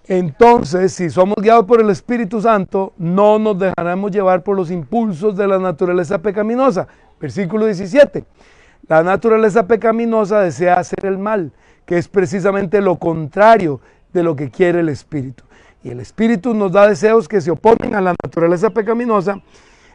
Entonces, 0.08 0.92
si 0.92 1.10
somos 1.10 1.36
guiados 1.36 1.64
por 1.66 1.80
el 1.80 1.90
Espíritu 1.90 2.40
Santo, 2.40 2.92
no 2.96 3.40
nos 3.40 3.58
dejaremos 3.58 4.12
llevar 4.12 4.44
por 4.44 4.56
los 4.56 4.70
impulsos 4.70 5.36
de 5.36 5.48
la 5.48 5.58
naturaleza 5.58 6.18
pecaminosa. 6.18 6.86
Versículo 7.20 7.66
17. 7.66 8.24
La 8.88 9.02
naturaleza 9.02 9.66
pecaminosa 9.66 10.40
desea 10.40 10.74
hacer 10.74 11.06
el 11.06 11.18
mal, 11.18 11.50
que 11.84 11.98
es 11.98 12.06
precisamente 12.06 12.80
lo 12.80 12.96
contrario 12.96 13.80
de 14.12 14.22
lo 14.22 14.36
que 14.36 14.48
quiere 14.48 14.80
el 14.80 14.88
Espíritu. 14.88 15.42
Y 15.82 15.90
el 15.90 15.98
Espíritu 15.98 16.54
nos 16.54 16.70
da 16.70 16.86
deseos 16.86 17.26
que 17.26 17.40
se 17.40 17.50
oponen 17.50 17.96
a 17.96 18.00
la 18.00 18.14
naturaleza 18.22 18.70
pecaminosa. 18.70 19.40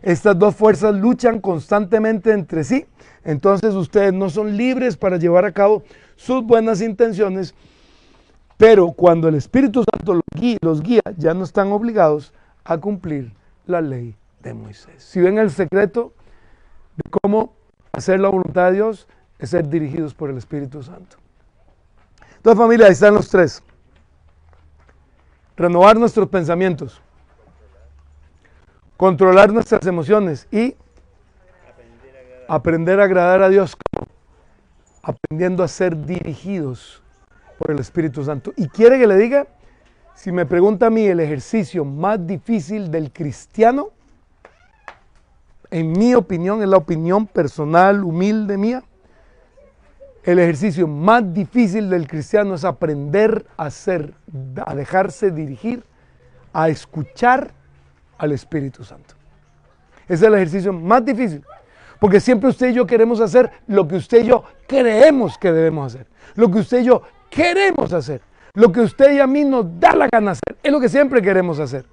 Estas 0.01 0.37
dos 0.37 0.55
fuerzas 0.55 0.93
luchan 0.93 1.39
constantemente 1.39 2.33
entre 2.33 2.65
sí. 2.65 2.85
Entonces 3.23 3.75
ustedes 3.75 4.13
no 4.13 4.29
son 4.29 4.57
libres 4.57 4.97
para 4.97 5.15
llevar 5.15 5.45
a 5.45 5.53
cabo 5.53 5.83
sus 6.17 6.43
buenas 6.43 6.81
intenciones 6.81 7.55
pero 8.61 8.91
cuando 8.91 9.27
el 9.27 9.33
Espíritu 9.33 9.83
Santo 9.91 10.13
los 10.61 10.83
guía, 10.83 11.01
ya 11.17 11.33
no 11.33 11.45
están 11.45 11.71
obligados 11.71 12.31
a 12.63 12.77
cumplir 12.77 13.33
la 13.65 13.81
ley 13.81 14.15
de 14.39 14.53
Moisés. 14.53 15.03
Si 15.03 15.19
ven 15.19 15.39
el 15.39 15.49
secreto 15.49 16.13
de 16.95 17.09
cómo 17.09 17.55
hacer 17.91 18.19
la 18.19 18.29
voluntad 18.29 18.67
de 18.67 18.73
Dios, 18.73 19.07
es 19.39 19.49
ser 19.49 19.67
dirigidos 19.67 20.13
por 20.13 20.29
el 20.29 20.37
Espíritu 20.37 20.83
Santo. 20.83 21.17
Entonces 22.35 22.59
familia, 22.59 22.85
ahí 22.85 22.91
están 22.91 23.15
los 23.15 23.29
tres. 23.29 23.63
Renovar 25.57 25.97
nuestros 25.97 26.29
pensamientos, 26.29 27.01
controlar 28.95 29.51
nuestras 29.51 29.87
emociones 29.87 30.47
y 30.51 30.75
aprender 32.47 32.99
a 32.99 33.05
agradar 33.05 33.41
a 33.41 33.49
Dios, 33.49 33.75
aprendiendo 35.01 35.63
a 35.63 35.67
ser 35.67 35.97
dirigidos 36.05 37.00
por 37.61 37.69
el 37.69 37.77
Espíritu 37.77 38.23
Santo. 38.23 38.53
Y 38.57 38.67
quiere 38.69 38.97
que 38.97 39.05
le 39.05 39.15
diga, 39.17 39.45
si 40.15 40.31
me 40.31 40.47
pregunta 40.47 40.87
a 40.87 40.89
mí 40.89 41.05
el 41.05 41.19
ejercicio 41.19 41.85
más 41.85 42.25
difícil 42.25 42.89
del 42.89 43.11
cristiano, 43.11 43.89
en 45.69 45.91
mi 45.91 46.15
opinión, 46.15 46.63
es 46.63 46.67
la 46.67 46.77
opinión 46.77 47.27
personal, 47.27 48.03
humilde 48.03 48.57
mía, 48.57 48.83
el 50.23 50.39
ejercicio 50.39 50.87
más 50.87 51.31
difícil 51.31 51.87
del 51.87 52.07
cristiano 52.07 52.55
es 52.55 52.65
aprender 52.65 53.45
a 53.57 53.69
ser, 53.69 54.15
a 54.65 54.73
dejarse 54.73 55.29
dirigir, 55.29 55.83
a 56.53 56.67
escuchar 56.67 57.51
al 58.17 58.31
Espíritu 58.31 58.83
Santo. 58.83 59.13
Es 60.07 60.23
el 60.23 60.33
ejercicio 60.33 60.73
más 60.73 61.05
difícil. 61.05 61.43
Porque 61.99 62.19
siempre 62.19 62.49
usted 62.49 62.69
y 62.69 62.73
yo 62.73 62.87
queremos 62.87 63.21
hacer 63.21 63.51
lo 63.67 63.87
que 63.87 63.97
usted 63.97 64.23
y 64.23 64.27
yo 64.27 64.43
creemos 64.67 65.37
que 65.37 65.51
debemos 65.51 65.93
hacer. 65.93 66.07
Lo 66.33 66.49
que 66.49 66.57
usted 66.57 66.81
y 66.81 66.85
yo 66.85 67.03
queremos 67.31 67.91
hacer. 67.93 68.21
Lo 68.53 68.71
que 68.71 68.81
usted 68.81 69.13
y 69.13 69.19
a 69.19 69.25
mí 69.25 69.43
nos 69.43 69.65
da 69.79 69.95
la 69.95 70.07
gana 70.11 70.31
hacer. 70.31 70.57
Es 70.61 70.71
lo 70.71 70.79
que 70.79 70.89
siempre 70.89 71.21
queremos 71.21 71.57
hacer. 71.59 71.85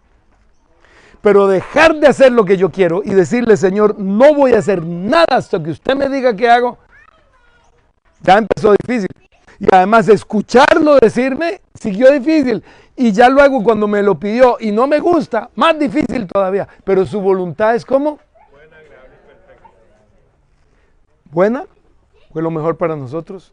Pero 1.23 1.47
dejar 1.47 1.95
de 1.97 2.09
hacer 2.09 2.33
lo 2.33 2.45
que 2.45 2.57
yo 2.57 2.71
quiero 2.71 3.03
y 3.05 3.11
decirle, 3.11 3.57
Señor, 3.57 3.99
no 3.99 4.35
voy 4.35 4.53
a 4.53 4.59
hacer 4.59 4.85
nada 4.85 5.27
hasta 5.31 5.63
que 5.63 5.71
usted 5.71 5.97
me 5.97 6.09
diga 6.09 6.37
qué 6.37 6.49
hago, 6.49 6.79
ya 8.23 8.39
empezó 8.39 8.75
difícil. 8.85 9.09
Y 9.59 9.67
además 9.73 10.09
escucharlo 10.09 10.99
decirme 11.01 11.61
siguió 11.75 12.13
difícil. 12.13 12.63
Y 12.95 13.13
ya 13.13 13.29
lo 13.29 13.41
hago 13.41 13.63
cuando 13.63 13.87
me 13.87 14.03
lo 14.03 14.19
pidió 14.19 14.57
y 14.61 14.73
no 14.73 14.87
me 14.87 14.99
gusta, 14.99 15.51
más 15.55 15.79
difícil 15.79 16.27
todavía. 16.27 16.69
Pero 16.85 17.07
su 17.07 17.21
voluntad 17.21 17.75
es 17.75 17.85
como... 17.85 18.19
Buena, 21.31 21.67
fue 22.33 22.43
lo 22.43 22.51
mejor 22.51 22.77
para 22.77 22.97
nosotros 22.97 23.53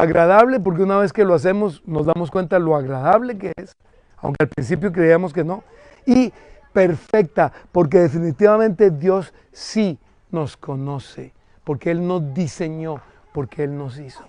agradable 0.00 0.60
porque 0.60 0.82
una 0.82 0.98
vez 0.98 1.12
que 1.12 1.24
lo 1.24 1.34
hacemos 1.34 1.82
nos 1.86 2.06
damos 2.06 2.30
cuenta 2.30 2.58
lo 2.58 2.76
agradable 2.76 3.38
que 3.38 3.52
es, 3.56 3.76
aunque 4.18 4.44
al 4.44 4.48
principio 4.48 4.92
creíamos 4.92 5.32
que 5.32 5.44
no, 5.44 5.62
y 6.04 6.32
perfecta 6.72 7.52
porque 7.72 7.98
definitivamente 7.98 8.90
Dios 8.90 9.32
sí 9.52 9.98
nos 10.30 10.56
conoce, 10.56 11.32
porque 11.64 11.90
Él 11.90 12.06
nos 12.06 12.34
diseñó, 12.34 13.00
porque 13.32 13.64
Él 13.64 13.76
nos 13.76 13.98
hizo. 13.98 14.24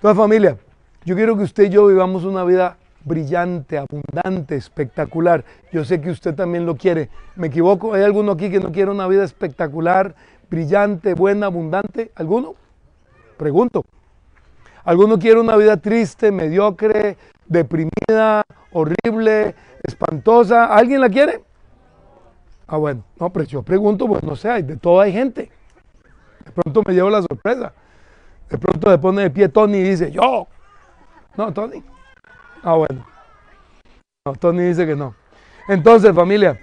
Toda 0.00 0.14
familia, 0.14 0.58
yo 1.04 1.14
quiero 1.14 1.36
que 1.36 1.44
usted 1.44 1.64
y 1.64 1.68
yo 1.70 1.86
vivamos 1.86 2.24
una 2.24 2.44
vida 2.44 2.76
brillante, 3.04 3.78
abundante, 3.78 4.56
espectacular. 4.56 5.44
Yo 5.72 5.84
sé 5.84 6.00
que 6.00 6.10
usted 6.10 6.34
también 6.34 6.66
lo 6.66 6.76
quiere. 6.76 7.10
¿Me 7.36 7.48
equivoco? 7.48 7.94
¿Hay 7.94 8.02
alguno 8.02 8.32
aquí 8.32 8.50
que 8.50 8.60
no 8.60 8.72
quiere 8.72 8.90
una 8.90 9.06
vida 9.06 9.24
espectacular, 9.24 10.14
brillante, 10.50 11.14
buena, 11.14 11.46
abundante? 11.46 12.10
¿Alguno? 12.16 12.54
Pregunto. 13.36 13.84
Alguno 14.84 15.18
quiere 15.18 15.40
una 15.40 15.56
vida 15.56 15.76
triste, 15.78 16.30
mediocre, 16.30 17.16
deprimida, 17.46 18.42
horrible, 18.72 19.54
espantosa. 19.82 20.66
¿Alguien 20.66 21.00
la 21.00 21.08
quiere? 21.08 21.42
Ah, 22.66 22.76
bueno, 22.76 23.02
no, 23.18 23.30
pero 23.30 23.44
yo 23.46 23.62
pregunto, 23.62 24.06
pues 24.06 24.22
no 24.22 24.36
sé, 24.36 24.62
de 24.62 24.76
todo 24.76 25.00
hay 25.00 25.12
gente. 25.12 25.50
De 26.44 26.52
pronto 26.52 26.82
me 26.86 26.94
llevo 26.94 27.08
la 27.08 27.22
sorpresa. 27.22 27.72
De 28.50 28.58
pronto 28.58 28.90
se 28.90 28.98
pone 28.98 29.22
de 29.22 29.30
pie 29.30 29.48
Tony 29.48 29.78
y 29.78 29.82
dice, 29.82 30.10
yo. 30.10 30.46
No, 31.36 31.52
Tony. 31.52 31.82
Ah, 32.62 32.74
bueno. 32.74 33.06
No, 34.26 34.34
Tony 34.34 34.62
dice 34.62 34.86
que 34.86 34.94
no. 34.94 35.14
Entonces, 35.66 36.14
familia, 36.14 36.60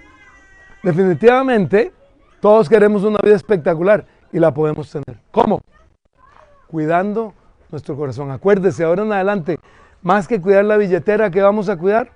definitivamente 0.82 1.92
todos 2.40 2.68
queremos 2.68 3.02
una 3.02 3.18
vida 3.22 3.34
espectacular 3.34 4.06
y 4.32 4.38
la 4.38 4.54
podemos 4.54 4.90
tener. 4.90 5.20
¿Cómo? 5.30 5.60
Cuidando 6.68 7.34
nuestro 7.72 7.96
corazón. 7.96 8.30
Acuérdese, 8.30 8.84
ahora 8.84 9.02
en 9.02 9.12
adelante, 9.12 9.58
más 10.02 10.28
que 10.28 10.40
cuidar 10.40 10.64
la 10.64 10.76
billetera, 10.76 11.30
¿qué 11.30 11.40
vamos 11.40 11.68
a 11.68 11.76
cuidar? 11.76 12.10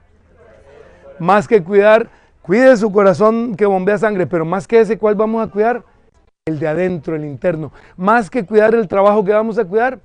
Más 1.18 1.48
que 1.48 1.64
cuidar, 1.64 2.08
cuide 2.42 2.76
su 2.76 2.92
corazón 2.92 3.56
que 3.56 3.64
bombea 3.64 3.98
sangre, 3.98 4.26
pero 4.26 4.44
más 4.44 4.68
que 4.68 4.80
ese, 4.80 4.98
¿cuál 4.98 5.14
vamos 5.14 5.46
a 5.46 5.50
cuidar? 5.50 5.82
El 6.44 6.60
de 6.60 6.68
adentro, 6.68 7.16
el 7.16 7.24
interno. 7.24 7.72
Más 7.96 8.30
que 8.30 8.44
cuidar 8.44 8.74
el 8.74 8.86
trabajo 8.86 9.24
que 9.24 9.32
vamos 9.32 9.58
a 9.58 9.64
cuidar, 9.64 9.98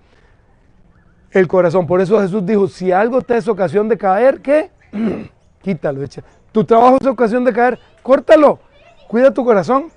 el 1.32 1.48
corazón. 1.48 1.86
Por 1.86 2.02
eso 2.02 2.20
Jesús 2.20 2.46
dijo, 2.46 2.68
si 2.68 2.92
algo 2.92 3.22
te 3.22 3.38
es 3.38 3.48
ocasión 3.48 3.90
de 3.90 3.98
caer, 3.98 4.42
¿qué? 4.42 4.72
Quítalo, 5.62 6.02
echa. 6.02 6.24
Tu 6.52 6.64
trabajo 6.64 6.98
es 7.00 7.08
ocasión 7.08 7.44
de 7.44 7.54
caer, 7.54 7.80
córtalo. 8.02 8.60
Cuida 9.08 9.34
tu 9.34 9.44
corazón. 9.44 9.92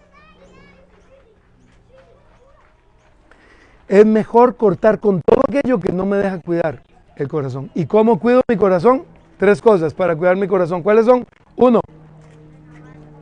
Es 3.87 4.05
mejor 4.05 4.57
cortar 4.57 4.99
con 4.99 5.21
todo 5.21 5.34
aquello 5.49 5.79
que 5.79 5.93
no 5.93 6.07
me 6.07 6.17
deja 6.17 6.41
cuidar 6.41 6.83
el 7.17 7.29
corazón. 7.29 7.71
¿Y 7.75 7.87
cómo 7.87 8.19
cuido 8.19 8.43
mi 8.49 8.57
corazón? 8.57 9.05
Tres 9.39 9.61
cosas 9.61 9.95
para 9.95 10.17
cuidar 10.17 10.37
mi 10.37 10.47
corazón. 10.47 10.83
¿Cuáles 10.83 11.07
son? 11.07 11.27
Uno, 11.57 11.81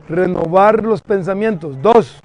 renovar 0.07 0.83
los 0.83 1.01
pensamientos. 1.01 1.81
Dos, 1.81 2.19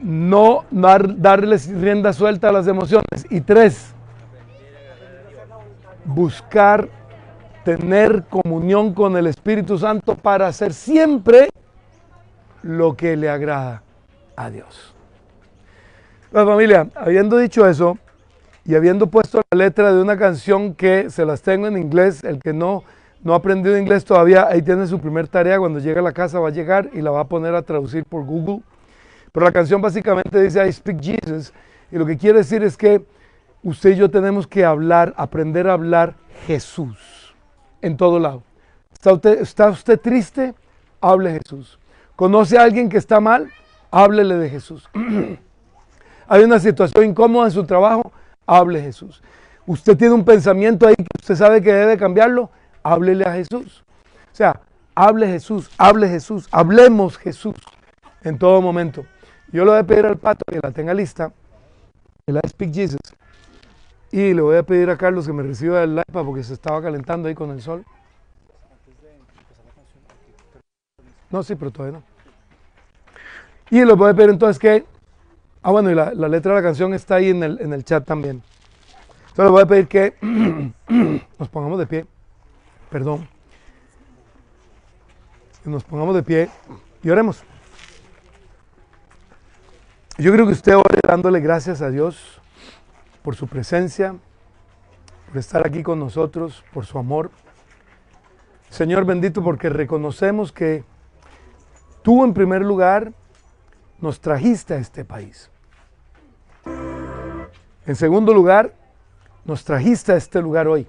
no 0.00 0.64
dar, 0.70 1.20
darles 1.20 1.68
rienda 1.68 2.12
suelta 2.12 2.48
a 2.48 2.52
las 2.52 2.66
emociones. 2.66 3.26
Y 3.30 3.40
tres, 3.40 3.94
buscar 6.04 6.88
tener 7.64 8.24
comunión 8.24 8.92
con 8.92 9.16
el 9.16 9.26
Espíritu 9.26 9.78
Santo 9.78 10.14
para 10.14 10.46
hacer 10.46 10.72
siempre 10.72 11.48
lo 12.62 12.96
que 12.96 13.16
le 13.16 13.30
agrada 13.30 13.82
a 14.36 14.50
Dios. 14.50 14.93
La 16.34 16.44
familia, 16.44 16.88
habiendo 16.96 17.36
dicho 17.36 17.64
eso 17.64 17.96
y 18.64 18.74
habiendo 18.74 19.06
puesto 19.06 19.40
la 19.52 19.56
letra 19.56 19.92
de 19.94 20.02
una 20.02 20.18
canción 20.18 20.74
que 20.74 21.08
se 21.08 21.24
las 21.24 21.42
tengo 21.42 21.68
en 21.68 21.78
inglés, 21.78 22.24
el 22.24 22.40
que 22.40 22.52
no, 22.52 22.82
no 23.22 23.34
ha 23.34 23.36
aprendido 23.36 23.78
inglés 23.78 24.04
todavía, 24.04 24.48
ahí 24.48 24.60
tiene 24.60 24.88
su 24.88 24.98
primer 24.98 25.28
tarea, 25.28 25.60
cuando 25.60 25.78
llegue 25.78 26.00
a 26.00 26.02
la 26.02 26.10
casa 26.10 26.40
va 26.40 26.48
a 26.48 26.50
llegar 26.50 26.90
y 26.92 27.02
la 27.02 27.12
va 27.12 27.20
a 27.20 27.28
poner 27.28 27.54
a 27.54 27.62
traducir 27.62 28.04
por 28.04 28.24
Google. 28.24 28.62
Pero 29.30 29.46
la 29.46 29.52
canción 29.52 29.80
básicamente 29.80 30.42
dice 30.42 30.66
I 30.66 30.72
speak 30.72 31.00
Jesus 31.00 31.52
y 31.92 31.98
lo 31.98 32.04
que 32.04 32.18
quiere 32.18 32.38
decir 32.38 32.64
es 32.64 32.76
que 32.76 33.06
usted 33.62 33.90
y 33.90 33.94
yo 33.94 34.10
tenemos 34.10 34.48
que 34.48 34.64
hablar, 34.64 35.14
aprender 35.16 35.68
a 35.68 35.74
hablar 35.74 36.16
Jesús 36.48 37.32
en 37.80 37.96
todo 37.96 38.18
lado. 38.18 38.42
¿Está 38.92 39.12
usted, 39.12 39.40
está 39.40 39.70
usted 39.70 40.00
triste? 40.00 40.52
Hable 41.00 41.38
Jesús. 41.38 41.78
¿Conoce 42.16 42.58
a 42.58 42.64
alguien 42.64 42.88
que 42.88 42.98
está 42.98 43.20
mal? 43.20 43.52
Háblele 43.92 44.34
de 44.34 44.50
Jesús. 44.50 44.90
hay 46.28 46.44
una 46.44 46.58
situación 46.58 47.04
incómoda 47.04 47.46
en 47.46 47.52
su 47.52 47.64
trabajo, 47.64 48.12
hable 48.46 48.80
Jesús. 48.80 49.22
Usted 49.66 49.96
tiene 49.96 50.14
un 50.14 50.24
pensamiento 50.24 50.86
ahí 50.86 50.94
que 50.96 51.06
usted 51.20 51.34
sabe 51.36 51.62
que 51.62 51.72
debe 51.72 51.96
cambiarlo, 51.96 52.50
háblele 52.82 53.24
a 53.24 53.32
Jesús. 53.32 53.84
O 54.32 54.36
sea, 54.36 54.60
hable 54.94 55.26
Jesús, 55.26 55.70
hable 55.78 56.08
Jesús, 56.08 56.48
hablemos 56.50 57.16
Jesús 57.16 57.54
en 58.22 58.38
todo 58.38 58.60
momento. 58.60 59.06
Yo 59.52 59.64
le 59.64 59.70
voy 59.70 59.80
a 59.80 59.84
pedir 59.84 60.06
al 60.06 60.18
pato 60.18 60.44
que 60.50 60.60
la 60.62 60.70
tenga 60.70 60.92
lista, 60.92 61.32
el 62.26 62.36
I 62.36 62.48
Speak 62.48 62.74
Jesus, 62.74 62.98
y 64.10 64.34
le 64.34 64.42
voy 64.42 64.56
a 64.56 64.62
pedir 64.62 64.90
a 64.90 64.96
Carlos 64.96 65.26
que 65.26 65.32
me 65.32 65.42
reciba 65.42 65.82
el 65.82 65.98
iPad 65.98 66.24
porque 66.24 66.42
se 66.42 66.54
estaba 66.54 66.82
calentando 66.82 67.28
ahí 67.28 67.34
con 67.34 67.50
el 67.50 67.62
sol. 67.62 67.84
No, 71.30 71.42
sí, 71.42 71.54
pero 71.54 71.70
todavía 71.70 71.98
no. 71.98 72.04
Y 73.70 73.84
le 73.84 73.92
voy 73.94 74.10
a 74.10 74.14
pedir 74.14 74.30
entonces 74.30 74.58
que 74.58 74.84
Ah, 75.66 75.70
bueno, 75.70 75.90
y 75.90 75.94
la, 75.94 76.12
letra 76.12 76.52
de 76.52 76.60
la 76.60 76.62
canción 76.62 76.92
está 76.92 77.14
ahí 77.14 77.30
en 77.30 77.42
el, 77.42 77.58
en 77.58 77.72
el 77.72 77.84
chat 77.86 78.04
también. 78.04 78.42
Entonces 79.30 79.50
voy 79.50 79.62
a 79.62 79.66
pedir 79.66 79.88
que 79.88 80.14
nos 81.38 81.48
pongamos 81.48 81.78
de 81.78 81.86
pie. 81.86 82.06
Perdón. 82.90 83.26
Que 85.62 85.70
nos 85.70 85.82
pongamos 85.82 86.14
de 86.16 86.22
pie 86.22 86.50
y 87.02 87.08
oremos. 87.08 87.42
Yo 90.18 90.32
creo 90.32 90.44
que 90.44 90.52
usted 90.52 90.76
ore 90.76 91.00
dándole 91.02 91.40
gracias 91.40 91.80
a 91.80 91.88
Dios 91.88 92.42
por 93.22 93.34
su 93.34 93.46
presencia, 93.46 94.14
por 95.28 95.38
estar 95.38 95.66
aquí 95.66 95.82
con 95.82 95.98
nosotros, 95.98 96.62
por 96.74 96.84
su 96.84 96.98
amor. 96.98 97.30
Señor 98.68 99.06
bendito, 99.06 99.42
porque 99.42 99.70
reconocemos 99.70 100.52
que 100.52 100.84
tú 102.02 102.22
en 102.22 102.34
primer 102.34 102.60
lugar 102.60 103.14
nos 103.98 104.20
trajiste 104.20 104.74
a 104.74 104.76
este 104.76 105.06
país. 105.06 105.50
En 107.86 107.96
segundo 107.96 108.32
lugar, 108.32 108.72
nos 109.44 109.64
trajiste 109.64 110.12
a 110.12 110.16
este 110.16 110.40
lugar 110.40 110.66
hoy. 110.68 110.86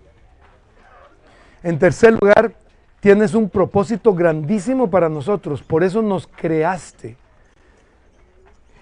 En 1.61 1.77
tercer 1.77 2.13
lugar, 2.13 2.53
tienes 2.99 3.33
un 3.33 3.49
propósito 3.49 4.13
grandísimo 4.13 4.89
para 4.89 5.09
nosotros, 5.09 5.61
por 5.61 5.83
eso 5.83 6.01
nos 6.01 6.27
creaste. 6.27 7.17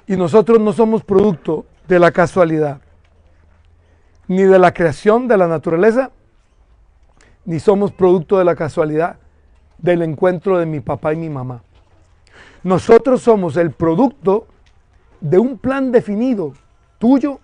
Y 0.06 0.15
nosotros 0.15 0.60
no 0.60 0.73
somos 0.73 1.04
producto 1.04 1.65
de 1.88 1.99
la 1.99 2.12
casualidad, 2.12 2.82
ni 4.28 4.43
de 4.43 4.60
la 4.60 4.73
creación 4.73 5.28
de 5.28 5.38
la 5.38 5.47
naturaleza, 5.47 6.12
ni 7.45 7.60
somos 7.60 7.91
producto 7.91 8.38
de 8.38 8.45
la 8.45 8.56
casualidad 8.56 9.17
del 9.78 10.02
encuentro 10.02 10.58
de 10.58 10.65
mi 10.65 10.80
papá 10.80 11.13
y 11.13 11.17
mi 11.17 11.30
mamá. 11.30 11.63
Nosotros 12.63 13.21
somos 13.21 13.58
el 13.58 13.71
producto 13.71 14.47
de 15.19 15.39
un 15.39 15.58
plan 15.58 15.91
definido, 15.91 16.54
tuyo 16.99 17.39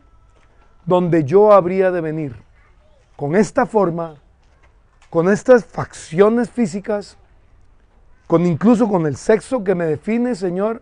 donde 0.90 1.24
yo 1.24 1.54
habría 1.54 1.92
de 1.92 2.02
venir 2.02 2.36
con 3.16 3.36
esta 3.36 3.66
forma, 3.66 4.16
con 5.10 5.30
estas 5.30 5.64
facciones 5.64 6.50
físicas, 6.50 7.16
con 8.28 8.46
incluso 8.46 8.90
con 8.90 9.06
el 9.06 9.16
sexo 9.16 9.64
que 9.64 9.76
me 9.76 9.86
define, 9.86 10.34
Señor, 10.34 10.82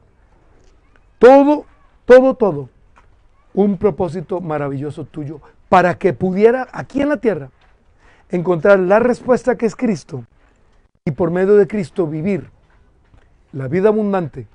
todo, 1.20 1.66
todo, 2.06 2.36
todo, 2.36 2.70
un 3.54 3.78
propósito 3.78 4.40
maravilloso 4.40 5.04
tuyo 5.04 5.42
para 5.68 5.98
que 5.98 6.14
pudiera 6.14 6.68
aquí 6.72 7.02
en 7.02 7.10
la 7.10 7.18
tierra 7.18 7.50
encontrar 8.30 8.80
la 8.80 9.00
respuesta 9.00 9.58
que 9.58 9.66
es 9.66 9.76
Cristo 9.76 10.24
y 11.04 11.12
por 11.12 11.32
medio 11.32 11.56
de 11.56 11.68
Cristo 11.68 12.08
vivir 12.08 12.50
la 13.52 13.68
vida 13.68 13.90
abundante, 13.90 14.48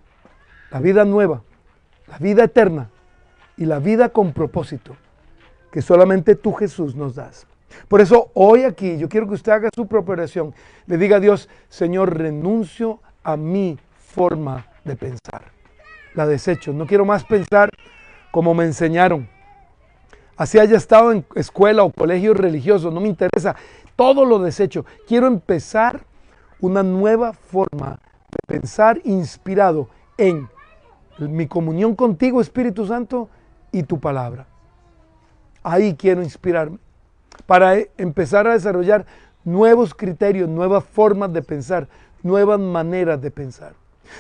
la 0.71 0.81
vida 0.81 1.05
nueva, 1.05 1.43
la 2.07 2.17
vida 2.19 2.45
eterna 2.45 2.89
y 3.59 3.67
la 3.67 3.81
vida 3.81 4.09
con 4.11 4.33
propósito 4.33 4.97
que 5.73 5.83
solamente 5.83 6.37
tú 6.37 6.53
Jesús 6.53 6.95
nos 6.95 7.17
das. 7.17 7.47
Por 7.89 8.01
eso 8.03 8.31
hoy 8.35 8.65
aquí 8.65 8.99
yo 8.99 9.09
quiero 9.09 9.27
que 9.27 9.35
usted 9.35 9.51
haga 9.51 9.71
su 9.75 9.87
propia 9.87 10.13
oración. 10.13 10.55
Le 10.87 10.99
diga 10.99 11.17
a 11.17 11.21
Dios, 11.21 11.49
Señor, 11.69 12.17
renuncio 12.17 13.01
a 13.25 13.37
mi 13.37 13.79
forma 13.97 14.67
de 14.85 14.95
pensar. 14.95 15.51
La 16.15 16.27
desecho. 16.27 16.75
No 16.75 16.87
quiero 16.87 17.07
más 17.07 17.25
pensar 17.25 17.71
como 18.31 18.53
me 18.55 18.65
enseñaron. 18.65 19.29
Así 20.37 20.59
haya 20.59 20.77
estado 20.77 21.13
en 21.13 21.25
escuela 21.35 21.83
o 21.85 21.91
colegio 21.91 22.35
religioso, 22.35 22.91
no 22.91 23.01
me 23.01 23.09
interesa. 23.09 23.57
Todo 23.97 24.25
lo 24.27 24.39
desecho. 24.39 24.85
Quiero 25.07 25.27
empezar 25.27 26.05
una 26.61 26.83
nueva 26.83 27.33
forma 27.33 27.99
de 28.31 28.39
pensar 28.47 29.01
inspirado 29.05 29.89
en 30.19 30.49
mi 31.19 31.47
comunión 31.47 31.95
contigo, 31.95 32.41
Espíritu 32.41 32.87
Santo, 32.87 33.29
y 33.71 33.85
tu 33.85 33.99
palabra. 33.99 34.47
Ahí 35.63 35.95
quiero 35.95 36.23
inspirarme 36.23 36.79
para 37.47 37.77
e, 37.77 37.91
empezar 37.97 38.47
a 38.47 38.53
desarrollar 38.53 39.07
nuevos 39.45 39.95
criterios, 39.95 40.49
nuevas 40.49 40.85
formas 40.85 41.33
de 41.33 41.43
pensar, 41.43 41.89
nuevas 42.23 42.61
maneras 42.61 43.21
de 43.21 43.31
pensar. 43.31 43.75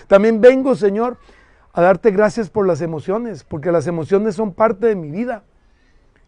También 0.07 0.41
vengo, 0.41 0.75
Señor, 0.75 1.19
a 1.73 1.81
darte 1.81 2.11
gracias 2.11 2.51
por 2.51 2.67
las 2.67 2.81
emociones, 2.81 3.45
porque 3.45 3.73
las 3.73 3.87
emociones 3.87 4.35
son 4.35 4.53
parte 4.53 4.87
de 4.87 4.97
mi 4.97 5.11
vida 5.11 5.43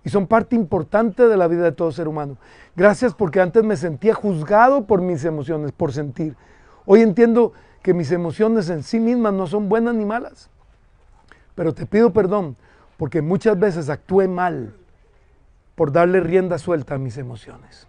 y 0.05 0.11
son 0.11 0.27
parte 0.27 0.55
importante 0.57 1.27
de 1.29 1.37
la 1.37 1.49
vida 1.49 1.65
de 1.65 1.73
todo 1.73 1.93
ser 1.93 2.09
humano. 2.09 2.37
Gracias 2.77 3.15
porque 3.15 3.41
antes 3.41 3.63
me 3.65 3.77
sentía 3.77 4.15
juzgado 4.15 4.87
por 4.87 5.01
mis 5.01 5.25
emociones, 5.25 5.73
por 5.73 5.93
sentir. 5.93 6.37
Hoy 6.87 7.01
entiendo 7.01 7.53
que 7.83 7.95
mis 7.95 8.13
emociones 8.13 8.69
en 8.71 8.83
sí 8.83 9.01
mismas 9.01 9.33
no 9.35 9.47
son 9.47 9.69
buenas 9.69 9.95
ni 9.95 10.05
malas, 10.05 10.51
pero 11.55 11.75
te 11.75 11.87
pido 11.87 12.13
perdón 12.13 12.57
porque 12.97 13.23
muchas 13.23 13.59
veces 13.59 13.89
actué 13.89 14.29
mal 14.29 14.75
por 15.75 15.93
darle 15.93 16.21
rienda 16.21 16.59
suelta 16.59 16.95
a 16.95 16.99
mis 16.99 17.19
emociones. 17.19 17.89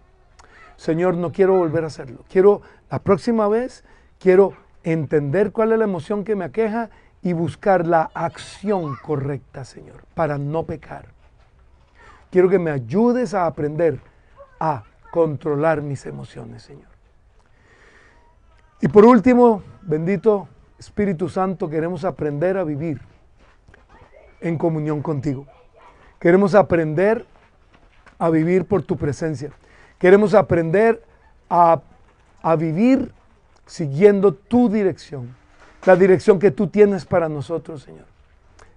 Señor, 0.76 1.16
no 1.16 1.32
quiero 1.32 1.56
volver 1.56 1.84
a 1.84 1.88
hacerlo. 1.88 2.24
Quiero, 2.28 2.62
la 2.90 2.98
próxima 2.98 3.48
vez, 3.48 3.84
quiero 4.18 4.52
entender 4.82 5.52
cuál 5.52 5.72
es 5.72 5.78
la 5.78 5.84
emoción 5.84 6.24
que 6.24 6.36
me 6.36 6.44
aqueja 6.44 6.90
y 7.22 7.32
buscar 7.32 7.86
la 7.86 8.10
acción 8.14 8.96
correcta, 9.02 9.64
Señor, 9.64 10.04
para 10.14 10.38
no 10.38 10.64
pecar. 10.64 11.06
Quiero 12.30 12.48
que 12.48 12.58
me 12.58 12.70
ayudes 12.70 13.34
a 13.34 13.46
aprender 13.46 14.00
a 14.60 14.84
controlar 15.10 15.82
mis 15.82 16.06
emociones, 16.06 16.62
Señor. 16.62 16.88
Y 18.80 18.88
por 18.88 19.06
último, 19.06 19.62
bendito 19.82 20.48
Espíritu 20.78 21.28
Santo, 21.28 21.70
queremos 21.70 22.04
aprender 22.04 22.58
a 22.58 22.64
vivir 22.64 23.00
en 24.40 24.58
comunión 24.58 25.00
contigo. 25.00 25.46
Queremos 26.20 26.54
aprender 26.54 27.26
a 28.18 28.30
vivir 28.30 28.64
por 28.64 28.82
tu 28.82 28.96
presencia. 28.96 29.50
Queremos 29.98 30.34
aprender 30.34 31.02
a, 31.48 31.80
vivir 32.58 33.12
siguiendo 33.66 34.32
tu 34.32 34.68
dirección, 34.68 35.34
la 35.84 35.96
dirección 35.96 36.38
que 36.38 36.50
tú 36.50 36.68
tienes 36.68 37.04
para 37.04 37.28
nosotros, 37.28 37.82
Señor. 37.82 38.06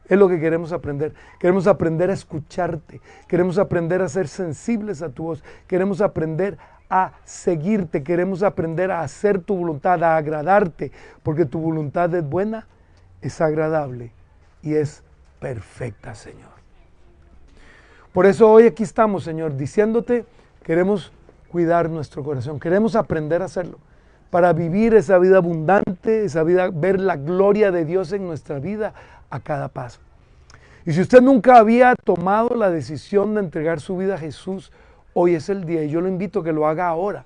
Es 0.08 0.18
lo 0.18 0.28
que 0.28 0.40
queremos 0.40 0.72
aprender. 0.72 1.14
Queremos 1.40 1.68
aprender 1.68 2.10
a 2.10 2.14
escucharte. 2.14 3.00
Queremos 3.28 3.60
aprender 3.60 4.02
a 4.02 4.10
ser 4.10 4.28
sensibles 4.28 5.04
a 5.04 5.10
tu 5.10 5.26
voz. 5.26 5.44
Queremos 5.68 6.02
aprender 6.02 6.58
a 6.90 7.14
seguirte. 7.26 8.02
Queremos 8.02 8.42
aprender 8.42 8.90
a 8.90 9.02
hacer 9.02 9.40
tu 9.40 9.56
voluntad, 9.56 10.04
a 10.04 10.18
agradarte. 10.18 10.92
Porque 11.22 11.46
tu 11.46 11.60
voluntad 11.60 12.14
es 12.16 12.28
buena, 12.28 12.66
es 13.22 13.40
agradable 13.40 14.12
y 14.64 14.74
es 14.74 15.04
perfecta, 15.40 16.16
Señor. 16.16 16.59
Por 18.14 18.26
eso 18.26 18.52
hoy 18.52 18.66
aquí 18.66 18.84
estamos, 18.84 19.24
Señor, 19.24 19.56
diciéndote, 19.56 20.26
queremos 20.64 21.12
cuidar 21.52 21.90
nuestro 21.90 22.24
corazón, 22.24 22.60
queremos 22.60 22.96
aprender 22.96 23.42
a 23.42 23.46
hacerlo, 23.46 23.78
para 24.30 24.54
vivir 24.54 24.94
esa 24.96 25.18
vida 25.18 25.38
abundante, 25.38 26.26
esa 26.26 26.44
vida, 26.44 26.70
ver 26.72 27.00
la 27.00 27.18
gloria 27.18 27.72
de 27.72 27.86
Dios 27.86 28.12
en 28.12 28.26
nuestra 28.26 28.60
vida 28.60 28.94
a 29.30 29.40
cada 29.40 29.68
paso. 29.68 30.00
Y 30.86 30.94
si 30.94 31.02
usted 31.02 31.22
nunca 31.22 31.58
había 31.58 31.94
tomado 31.96 32.56
la 32.56 32.72
decisión 32.72 33.36
de 33.36 33.42
entregar 33.42 33.80
su 33.80 33.98
vida 33.98 34.16
a 34.16 34.18
Jesús, 34.18 34.72
hoy 35.14 35.36
es 35.36 35.50
el 35.50 35.66
día 35.66 35.84
y 35.84 35.90
yo 35.90 36.02
lo 36.02 36.08
invito 36.08 36.40
a 36.40 36.44
que 36.44 36.54
lo 36.54 36.68
haga 36.68 36.88
ahora. 36.88 37.26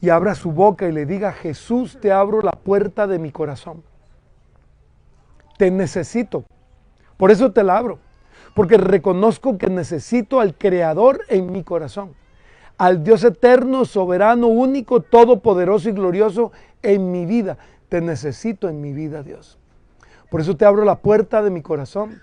y 0.00 0.10
abra 0.10 0.34
su 0.34 0.52
boca 0.52 0.86
y 0.86 0.92
le 0.92 1.06
diga, 1.06 1.32
Jesús, 1.32 1.98
te 1.98 2.12
abro 2.12 2.42
la 2.42 2.52
puerta 2.52 3.06
de 3.06 3.18
mi 3.18 3.32
corazón. 3.32 3.82
Te 5.56 5.70
necesito. 5.70 6.44
Por 7.16 7.30
eso 7.30 7.52
te 7.52 7.62
la 7.62 7.78
abro. 7.78 7.98
Porque 8.54 8.76
reconozco 8.76 9.58
que 9.58 9.68
necesito 9.68 10.40
al 10.40 10.56
Creador 10.56 11.22
en 11.28 11.50
mi 11.50 11.62
corazón. 11.62 12.14
Al 12.78 13.04
Dios 13.04 13.22
eterno, 13.24 13.84
soberano, 13.84 14.48
único, 14.48 15.00
todopoderoso 15.00 15.88
y 15.88 15.92
glorioso 15.92 16.52
en 16.82 17.10
mi 17.12 17.26
vida. 17.26 17.58
Te 17.88 18.00
necesito 18.00 18.68
en 18.68 18.80
mi 18.80 18.92
vida, 18.92 19.22
Dios. 19.22 19.58
Por 20.30 20.40
eso 20.40 20.56
te 20.56 20.64
abro 20.64 20.84
la 20.84 20.96
puerta 20.96 21.42
de 21.42 21.50
mi 21.50 21.62
corazón. 21.62 22.20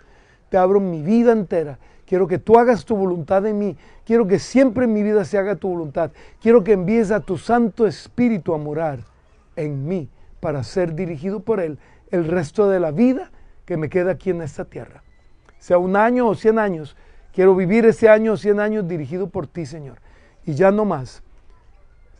Te 0.49 0.57
abro 0.57 0.79
mi 0.79 1.01
vida 1.01 1.31
entera 1.31 1.79
Quiero 2.11 2.27
que 2.27 2.39
tú 2.39 2.59
hagas 2.59 2.83
tu 2.83 2.97
voluntad 2.97 3.45
en 3.45 3.57
mí. 3.57 3.77
Quiero 4.03 4.27
que 4.27 4.37
siempre 4.37 4.83
en 4.83 4.91
mi 4.91 5.01
vida 5.01 5.23
se 5.23 5.37
haga 5.37 5.55
tu 5.55 5.69
voluntad. 5.69 6.11
Quiero 6.41 6.61
que 6.61 6.73
envíes 6.73 7.09
a 7.09 7.21
tu 7.21 7.37
Santo 7.37 7.87
Espíritu 7.87 8.53
a 8.53 8.57
morar 8.57 8.99
en 9.55 9.87
mí 9.87 10.09
para 10.41 10.61
ser 10.65 10.93
dirigido 10.93 11.39
por 11.39 11.61
Él 11.61 11.79
el 12.09 12.27
resto 12.27 12.67
de 12.67 12.81
la 12.81 12.91
vida 12.91 13.31
que 13.63 13.77
me 13.77 13.87
queda 13.87 14.11
aquí 14.11 14.29
en 14.29 14.41
esta 14.41 14.65
tierra. 14.65 15.00
Sea 15.61 15.77
un 15.77 15.95
año 15.95 16.27
o 16.27 16.35
cien 16.35 16.59
años, 16.59 16.97
quiero 17.31 17.55
vivir 17.55 17.85
ese 17.85 18.09
año 18.09 18.33
o 18.33 18.37
cien 18.37 18.59
años 18.59 18.85
dirigido 18.85 19.29
por 19.29 19.47
ti, 19.47 19.65
Señor. 19.65 19.99
Y 20.45 20.55
ya 20.55 20.71
no 20.71 20.83
más 20.83 21.23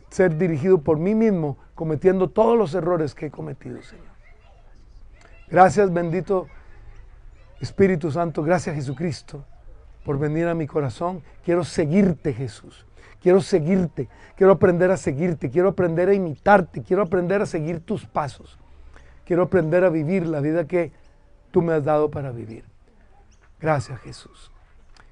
ser 0.08 0.38
dirigido 0.38 0.78
por 0.78 0.98
mí 0.98 1.14
mismo, 1.14 1.58
cometiendo 1.74 2.30
todos 2.30 2.56
los 2.56 2.74
errores 2.74 3.14
que 3.14 3.26
he 3.26 3.30
cometido, 3.30 3.82
Señor. 3.82 4.06
Gracias, 5.50 5.92
bendito 5.92 6.46
Espíritu 7.60 8.10
Santo. 8.10 8.42
Gracias, 8.42 8.74
Jesucristo 8.74 9.44
por 10.04 10.18
venir 10.18 10.46
a 10.48 10.54
mi 10.54 10.66
corazón. 10.66 11.22
Quiero 11.44 11.64
seguirte, 11.64 12.32
Jesús. 12.32 12.86
Quiero 13.20 13.40
seguirte. 13.40 14.08
Quiero 14.36 14.52
aprender 14.52 14.90
a 14.90 14.96
seguirte. 14.96 15.50
Quiero 15.50 15.68
aprender 15.68 16.08
a 16.08 16.14
imitarte. 16.14 16.82
Quiero 16.82 17.02
aprender 17.02 17.42
a 17.42 17.46
seguir 17.46 17.80
tus 17.80 18.04
pasos. 18.04 18.58
Quiero 19.24 19.44
aprender 19.44 19.84
a 19.84 19.90
vivir 19.90 20.26
la 20.26 20.40
vida 20.40 20.66
que 20.66 20.92
tú 21.50 21.62
me 21.62 21.72
has 21.72 21.84
dado 21.84 22.10
para 22.10 22.32
vivir. 22.32 22.64
Gracias, 23.62 24.00
Jesús. 24.00 24.50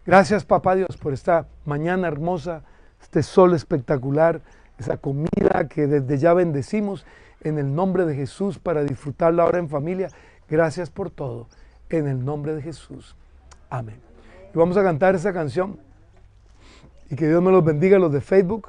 Gracias, 0.04 0.44
Papá 0.44 0.74
Dios, 0.74 0.96
por 0.96 1.12
esta 1.12 1.46
mañana 1.64 2.08
hermosa, 2.08 2.64
este 3.00 3.22
sol 3.22 3.54
espectacular, 3.54 4.40
esa 4.76 4.96
comida 4.96 5.68
que 5.68 5.86
desde 5.86 6.18
ya 6.18 6.34
bendecimos 6.34 7.06
en 7.42 7.58
el 7.58 7.72
nombre 7.72 8.04
de 8.06 8.16
Jesús 8.16 8.58
para 8.58 8.82
disfrutarla 8.82 9.44
ahora 9.44 9.58
en 9.58 9.68
familia. 9.68 10.08
Gracias 10.48 10.90
por 10.90 11.10
todo. 11.10 11.46
En 11.90 12.08
el 12.08 12.24
nombre 12.24 12.54
de 12.54 12.62
Jesús. 12.62 13.14
Amén. 13.68 14.00
Y 14.52 14.58
vamos 14.58 14.76
a 14.76 14.82
cantar 14.82 15.14
esa 15.14 15.32
canción. 15.32 15.78
Y 17.08 17.14
que 17.14 17.28
Dios 17.28 17.40
me 17.40 17.52
los 17.52 17.64
bendiga 17.64 18.00
los 18.00 18.12
de 18.12 18.20
Facebook. 18.20 18.68